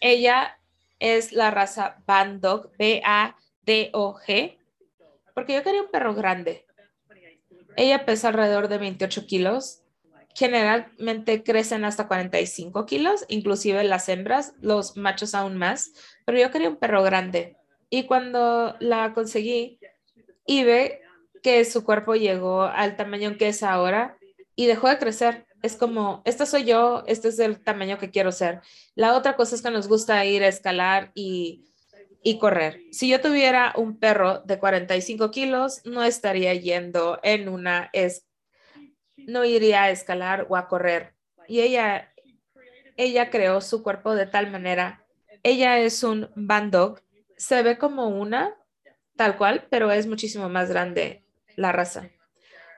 Ella 0.00 0.58
es 0.98 1.30
la 1.30 1.52
raza 1.52 2.02
Bandog, 2.04 2.72
B-A-D-O-G, 2.78 4.58
porque 5.36 5.54
yo 5.54 5.62
quería 5.62 5.82
un 5.82 5.90
perro 5.92 6.16
grande. 6.16 6.66
Ella 7.76 8.04
pesa 8.04 8.26
alrededor 8.26 8.66
de 8.66 8.78
28 8.78 9.24
kilos. 9.24 9.84
Generalmente 10.34 11.44
crecen 11.44 11.84
hasta 11.84 12.08
45 12.08 12.86
kilos, 12.86 13.24
inclusive 13.28 13.84
las 13.84 14.08
hembras, 14.08 14.54
los 14.60 14.96
machos 14.96 15.32
aún 15.32 15.56
más, 15.58 15.92
pero 16.24 16.40
yo 16.40 16.50
quería 16.50 16.70
un 16.70 16.80
perro 16.80 17.04
grande. 17.04 17.56
Y 17.88 18.06
cuando 18.06 18.74
la 18.80 19.14
conseguí, 19.14 19.78
ve 20.48 21.05
que 21.46 21.64
su 21.64 21.84
cuerpo 21.84 22.16
llegó 22.16 22.62
al 22.62 22.96
tamaño 22.96 23.36
que 23.38 23.46
es 23.46 23.62
ahora 23.62 24.18
y 24.56 24.66
dejó 24.66 24.88
de 24.88 24.98
crecer. 24.98 25.46
Es 25.62 25.76
como, 25.76 26.20
esta 26.24 26.44
soy 26.44 26.64
yo, 26.64 27.04
este 27.06 27.28
es 27.28 27.38
el 27.38 27.62
tamaño 27.62 27.98
que 27.98 28.10
quiero 28.10 28.32
ser. 28.32 28.62
La 28.96 29.16
otra 29.16 29.36
cosa 29.36 29.54
es 29.54 29.62
que 29.62 29.70
nos 29.70 29.86
gusta 29.86 30.24
ir 30.24 30.42
a 30.42 30.48
escalar 30.48 31.12
y, 31.14 31.64
y 32.24 32.40
correr. 32.40 32.80
Si 32.90 33.08
yo 33.08 33.20
tuviera 33.20 33.72
un 33.76 33.96
perro 34.00 34.40
de 34.40 34.58
45 34.58 35.30
kilos, 35.30 35.82
no 35.84 36.02
estaría 36.02 36.52
yendo 36.54 37.20
en 37.22 37.48
una, 37.48 37.90
es, 37.92 38.26
no 39.16 39.44
iría 39.44 39.84
a 39.84 39.90
escalar 39.90 40.48
o 40.48 40.56
a 40.56 40.66
correr. 40.66 41.14
Y 41.46 41.60
ella, 41.60 42.12
ella 42.96 43.30
creó 43.30 43.60
su 43.60 43.84
cuerpo 43.84 44.16
de 44.16 44.26
tal 44.26 44.50
manera. 44.50 45.06
Ella 45.44 45.78
es 45.78 46.02
un 46.02 46.28
bandog, 46.34 47.02
se 47.36 47.62
ve 47.62 47.78
como 47.78 48.08
una, 48.08 48.52
tal 49.14 49.36
cual, 49.36 49.68
pero 49.70 49.92
es 49.92 50.08
muchísimo 50.08 50.48
más 50.48 50.70
grande 50.70 51.22
la 51.56 51.72
raza. 51.72 52.10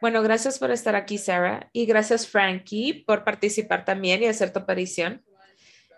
Bueno, 0.01 0.23
gracias 0.23 0.61
por 0.61 0.71
estar 0.71 0.95
aquí, 0.95 1.19
Sarah, 1.19 1.69
y 1.73 1.85
gracias, 1.85 2.29
Frankie, 2.29 3.05
por 3.05 3.25
participar 3.25 3.85
también 3.85 4.23
y 4.23 4.27
hacer 4.27 4.53
tu 4.53 4.61
aparición. 4.61 5.25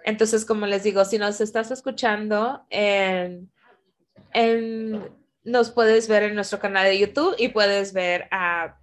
Entonces, 0.05 0.47
como 0.47 0.67
les 0.67 0.83
digo, 0.83 1.05
si 1.05 1.19
nos 1.19 1.41
estás 1.43 1.71
escuchando, 1.71 2.67
nos 5.45 5.71
puedes 5.71 6.09
ver 6.09 6.23
en 6.23 6.35
nuestro 6.35 6.59
canal 6.59 6.87
de 6.87 6.99
YouTube 6.99 7.35
y 7.39 7.49
puedes 7.49 7.93
ver 7.93 8.27
a, 8.31 8.79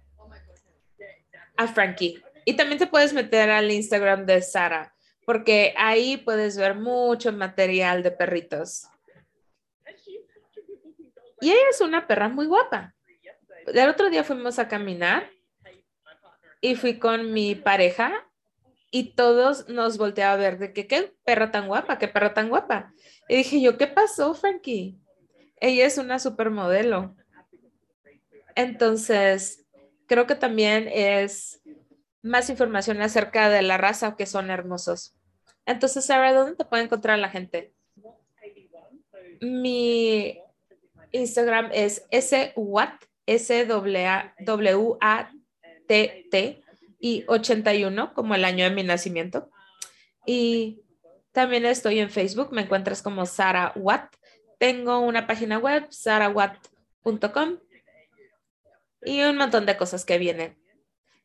a 1.56 1.66
Frankie. 1.66 2.22
Y 2.44 2.54
también 2.54 2.78
te 2.78 2.86
puedes 2.86 3.12
meter 3.12 3.50
al 3.50 3.70
Instagram 3.72 4.24
de 4.24 4.40
Sara, 4.40 4.94
porque 5.26 5.74
ahí 5.76 6.16
puedes 6.18 6.56
ver 6.56 6.76
mucho 6.76 7.32
material 7.32 8.04
de 8.04 8.12
perritos. 8.12 8.86
Y 11.40 11.50
ella 11.50 11.70
es 11.70 11.80
una 11.80 12.06
perra 12.06 12.28
muy 12.28 12.46
guapa 12.46 12.94
el 13.74 13.88
otro 13.88 14.10
día 14.10 14.24
fuimos 14.24 14.58
a 14.58 14.68
caminar 14.68 15.30
y 16.60 16.74
fui 16.74 16.98
con 16.98 17.32
mi 17.32 17.54
pareja 17.54 18.12
y 18.90 19.14
todos 19.14 19.68
nos 19.68 19.98
volteaban 19.98 20.38
a 20.38 20.42
ver 20.42 20.58
de 20.58 20.72
que 20.72 20.86
qué 20.86 21.14
perra 21.24 21.50
tan 21.50 21.68
guapa, 21.68 21.98
qué 21.98 22.08
perra 22.08 22.34
tan 22.34 22.48
guapa. 22.48 22.92
Y 23.28 23.36
dije 23.36 23.60
yo, 23.60 23.76
¿qué 23.76 23.86
pasó, 23.86 24.34
Frankie? 24.34 24.98
Ella 25.60 25.86
es 25.86 25.98
una 25.98 26.18
supermodelo. 26.18 27.14
Entonces, 28.54 29.66
creo 30.06 30.26
que 30.26 30.34
también 30.34 30.88
es 30.92 31.60
más 32.22 32.50
información 32.50 33.00
acerca 33.02 33.48
de 33.48 33.62
la 33.62 33.76
raza 33.76 34.16
que 34.16 34.26
son 34.26 34.50
hermosos. 34.50 35.14
Entonces, 35.66 36.06
Sarah, 36.06 36.32
¿dónde 36.32 36.56
te 36.56 36.64
puede 36.64 36.84
encontrar 36.84 37.18
la 37.18 37.28
gente? 37.28 37.74
Mi 39.40 40.40
Instagram 41.12 41.70
es 41.72 42.06
swat 42.10 43.07
S-W-A-T-T 43.28 43.72
y 46.98 47.24
81 47.28 48.14
como 48.14 48.34
el 48.34 48.44
año 48.44 48.64
de 48.64 48.70
mi 48.70 48.82
nacimiento. 48.82 49.50
Y 50.26 50.82
también 51.32 51.64
estoy 51.66 52.00
en 52.00 52.10
Facebook, 52.10 52.52
me 52.52 52.62
encuentras 52.62 53.02
como 53.02 53.26
Sara 53.26 53.72
Watt. 53.76 54.14
Tengo 54.58 54.98
una 55.00 55.26
página 55.26 55.58
web, 55.58 55.86
sarawatt.com 55.90 57.58
y 59.02 59.22
un 59.22 59.36
montón 59.36 59.66
de 59.66 59.76
cosas 59.76 60.04
que 60.04 60.18
vienen. 60.18 60.58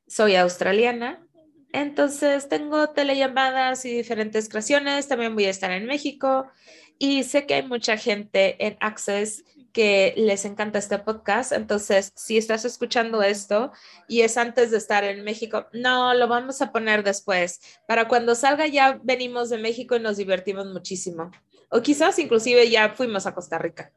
Soy 0.05 0.35
australiana, 0.35 1.25
entonces 1.71 2.49
tengo 2.49 2.89
telellamadas 2.89 3.85
y 3.85 3.95
diferentes 3.95 4.49
creaciones. 4.49 5.07
También 5.07 5.33
voy 5.33 5.45
a 5.45 5.49
estar 5.49 5.71
en 5.71 5.85
México 5.85 6.51
y 6.99 7.23
sé 7.23 7.47
que 7.47 7.55
hay 7.55 7.63
mucha 7.63 7.97
gente 7.97 8.63
en 8.65 8.77
Access 8.79 9.43
que 9.73 10.13
les 10.15 10.45
encanta 10.45 10.79
este 10.79 10.99
podcast. 10.99 11.51
Entonces, 11.51 12.13
si 12.15 12.37
estás 12.37 12.63
escuchando 12.63 13.23
esto 13.23 13.71
y 14.07 14.21
es 14.21 14.37
antes 14.37 14.71
de 14.71 14.77
estar 14.77 15.03
en 15.03 15.23
México, 15.23 15.67
no, 15.73 16.13
lo 16.13 16.27
vamos 16.27 16.61
a 16.61 16.71
poner 16.71 17.03
después. 17.03 17.59
Para 17.87 18.07
cuando 18.07 18.35
salga 18.35 18.67
ya 18.67 18.99
venimos 19.03 19.49
de 19.49 19.57
México 19.57 19.95
y 19.95 19.99
nos 19.99 20.17
divertimos 20.17 20.67
muchísimo. 20.67 21.31
O 21.69 21.81
quizás 21.81 22.19
inclusive 22.19 22.69
ya 22.69 22.93
fuimos 22.93 23.25
a 23.25 23.33
Costa 23.33 23.57
Rica. 23.57 23.91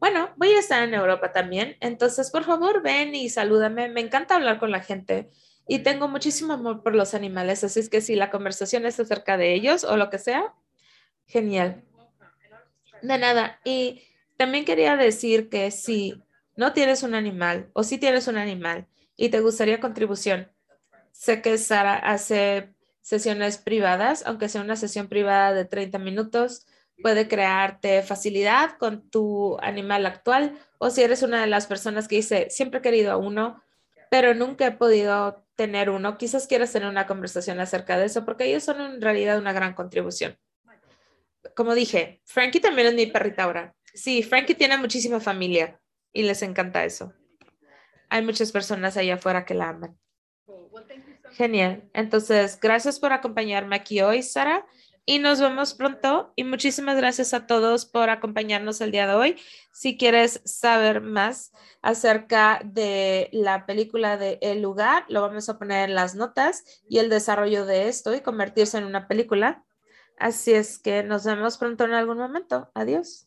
Bueno, 0.00 0.30
voy 0.36 0.48
a 0.48 0.60
estar 0.60 0.82
en 0.82 0.94
Europa 0.94 1.30
también. 1.30 1.76
Entonces, 1.80 2.30
por 2.30 2.44
favor, 2.44 2.82
ven 2.82 3.14
y 3.14 3.28
salúdame. 3.28 3.88
Me 3.88 4.00
encanta 4.00 4.36
hablar 4.36 4.58
con 4.58 4.70
la 4.70 4.80
gente 4.80 5.30
y 5.68 5.80
tengo 5.80 6.08
muchísimo 6.08 6.54
amor 6.54 6.82
por 6.82 6.94
los 6.94 7.12
animales. 7.12 7.64
Así 7.64 7.80
es 7.80 7.90
que 7.90 8.00
si 8.00 8.14
la 8.14 8.30
conversación 8.30 8.86
es 8.86 8.98
acerca 8.98 9.36
de 9.36 9.52
ellos 9.52 9.84
o 9.84 9.96
lo 9.96 10.08
que 10.08 10.18
sea, 10.18 10.54
genial. 11.26 11.82
De 13.02 13.18
nada. 13.18 13.60
Y 13.64 14.02
también 14.36 14.64
quería 14.64 14.96
decir 14.96 15.48
que 15.48 15.70
si 15.70 16.22
no 16.56 16.72
tienes 16.72 17.02
un 17.02 17.14
animal 17.14 17.70
o 17.72 17.82
si 17.82 17.98
tienes 17.98 18.28
un 18.28 18.36
animal 18.36 18.86
y 19.16 19.28
te 19.28 19.40
gustaría 19.40 19.80
contribución, 19.80 20.50
sé 21.12 21.42
que 21.42 21.58
Sara 21.58 21.94
hace 21.94 22.74
sesiones 23.00 23.58
privadas, 23.58 24.24
aunque 24.26 24.48
sea 24.48 24.62
una 24.62 24.76
sesión 24.76 25.08
privada 25.08 25.52
de 25.52 25.64
30 25.64 25.98
minutos, 25.98 26.66
puede 27.02 27.28
crearte 27.28 28.02
facilidad 28.02 28.78
con 28.78 29.08
tu 29.10 29.58
animal 29.60 30.06
actual 30.06 30.58
o 30.78 30.90
si 30.90 31.02
eres 31.02 31.22
una 31.22 31.40
de 31.40 31.46
las 31.46 31.66
personas 31.66 32.08
que 32.08 32.16
dice, 32.16 32.48
siempre 32.50 32.80
he 32.80 32.82
querido 32.82 33.12
a 33.12 33.16
uno, 33.16 33.62
pero 34.10 34.34
nunca 34.34 34.66
he 34.66 34.72
podido 34.72 35.44
tener 35.56 35.90
uno, 35.90 36.18
quizás 36.18 36.46
quieras 36.46 36.72
tener 36.72 36.88
una 36.88 37.06
conversación 37.06 37.60
acerca 37.60 37.96
de 37.98 38.06
eso, 38.06 38.24
porque 38.24 38.44
ellos 38.44 38.62
son 38.64 38.80
en 38.80 39.00
realidad 39.00 39.38
una 39.38 39.52
gran 39.52 39.74
contribución. 39.74 40.38
Como 41.54 41.74
dije, 41.74 42.20
Frankie 42.24 42.60
también 42.60 42.88
es 42.88 42.94
mi 42.94 43.06
perrita 43.06 43.44
ahora. 43.44 43.74
Sí, 43.96 44.22
Frankie 44.22 44.54
tiene 44.54 44.76
muchísima 44.76 45.20
familia 45.20 45.80
y 46.12 46.22
les 46.22 46.42
encanta 46.42 46.84
eso. 46.84 47.14
Hay 48.10 48.22
muchas 48.22 48.52
personas 48.52 48.98
allá 48.98 49.14
afuera 49.14 49.46
que 49.46 49.54
la 49.54 49.70
aman. 49.70 49.98
Genial. 51.32 51.88
Entonces, 51.94 52.60
gracias 52.60 53.00
por 53.00 53.14
acompañarme 53.14 53.74
aquí 53.74 54.02
hoy, 54.02 54.22
Sara. 54.22 54.66
Y 55.06 55.18
nos 55.18 55.40
vemos 55.40 55.72
pronto. 55.72 56.34
Y 56.36 56.44
muchísimas 56.44 56.98
gracias 56.98 57.32
a 57.32 57.46
todos 57.46 57.86
por 57.86 58.10
acompañarnos 58.10 58.82
el 58.82 58.92
día 58.92 59.06
de 59.06 59.14
hoy. 59.14 59.36
Si 59.72 59.96
quieres 59.96 60.42
saber 60.44 61.00
más 61.00 61.52
acerca 61.80 62.60
de 62.64 63.30
la 63.32 63.64
película 63.64 64.18
de 64.18 64.38
El 64.42 64.60
lugar, 64.60 65.06
lo 65.08 65.22
vamos 65.22 65.48
a 65.48 65.58
poner 65.58 65.88
en 65.88 65.94
las 65.94 66.14
notas 66.14 66.82
y 66.86 66.98
el 66.98 67.08
desarrollo 67.08 67.64
de 67.64 67.88
esto 67.88 68.14
y 68.14 68.20
convertirse 68.20 68.76
en 68.76 68.84
una 68.84 69.08
película. 69.08 69.64
Así 70.18 70.52
es 70.52 70.78
que 70.78 71.02
nos 71.02 71.24
vemos 71.24 71.56
pronto 71.56 71.84
en 71.84 71.92
algún 71.94 72.18
momento. 72.18 72.70
Adiós. 72.74 73.26